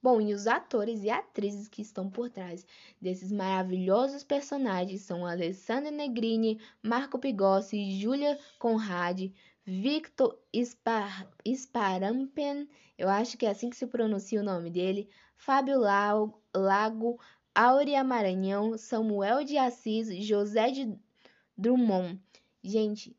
Bom, 0.04 0.22
e 0.22 0.34
os 0.34 0.48
atores 0.48 1.02
e 1.02 1.10
atrizes 1.10 1.68
que 1.68 1.82
estão 1.82 2.10
por 2.12 2.30
trás 2.30 2.68
desses 3.02 3.32
maravilhosos 3.32 4.24
personagens 4.24 5.02
são 5.02 5.26
Alessandra 5.26 5.89
Negrini, 5.89 6.60
Marco 6.84 7.18
Pigossi, 7.18 8.00
Júlia 8.00 8.38
Conrad, 8.60 9.32
Victor 9.68 10.38
Spar 10.53 11.28
Sparampen, 11.43 12.70
eu 12.95 13.09
acho 13.09 13.36
que 13.36 13.47
é 13.47 13.49
assim 13.49 13.68
que 13.72 13.76
se 13.76 13.88
pronuncia 13.88 14.39
o 14.39 14.43
nome 14.43 14.70
dele, 14.70 15.09
Fábio 15.36 15.80
Lago, 15.80 17.20
Áurea 17.55 18.03
Maranhão, 18.03 18.78
Samuel 18.78 19.43
de 19.43 19.57
Assis, 19.57 20.24
José 20.24 20.70
de 20.70 20.95
Drummond. 21.57 22.22
Gente, 22.63 23.18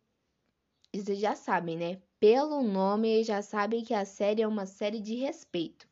vocês 0.94 1.18
já 1.18 1.34
sabem, 1.34 1.76
né? 1.76 2.01
Pelo 2.20 2.62
nome, 2.62 3.24
já 3.24 3.42
sabem 3.42 3.82
que 3.82 3.92
a 3.92 4.05
série 4.05 4.42
é 4.42 4.47
uma 4.47 4.66
série 4.66 5.01
de 5.01 5.16
respeito. 5.16 5.88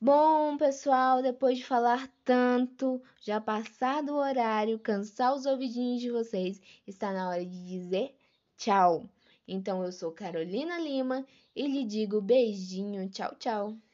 Bom, 0.00 0.56
pessoal, 0.56 1.20
depois 1.20 1.58
de 1.58 1.64
falar 1.64 2.08
tanto, 2.24 3.02
já 3.20 3.40
passado 3.40 4.12
o 4.12 4.18
horário, 4.18 4.78
cansar 4.78 5.34
os 5.34 5.46
ouvidinhos 5.46 6.00
de 6.00 6.12
vocês, 6.12 6.60
está 6.86 7.12
na 7.12 7.28
hora 7.28 7.44
de 7.44 7.66
dizer 7.66 8.14
tchau. 8.56 9.08
Então 9.48 9.82
eu 9.84 9.92
sou 9.92 10.12
Carolina 10.12 10.78
Lima 10.78 11.26
e 11.54 11.66
lhe 11.66 11.84
digo 11.84 12.20
beijinho, 12.20 13.08
tchau, 13.10 13.34
tchau. 13.36 13.85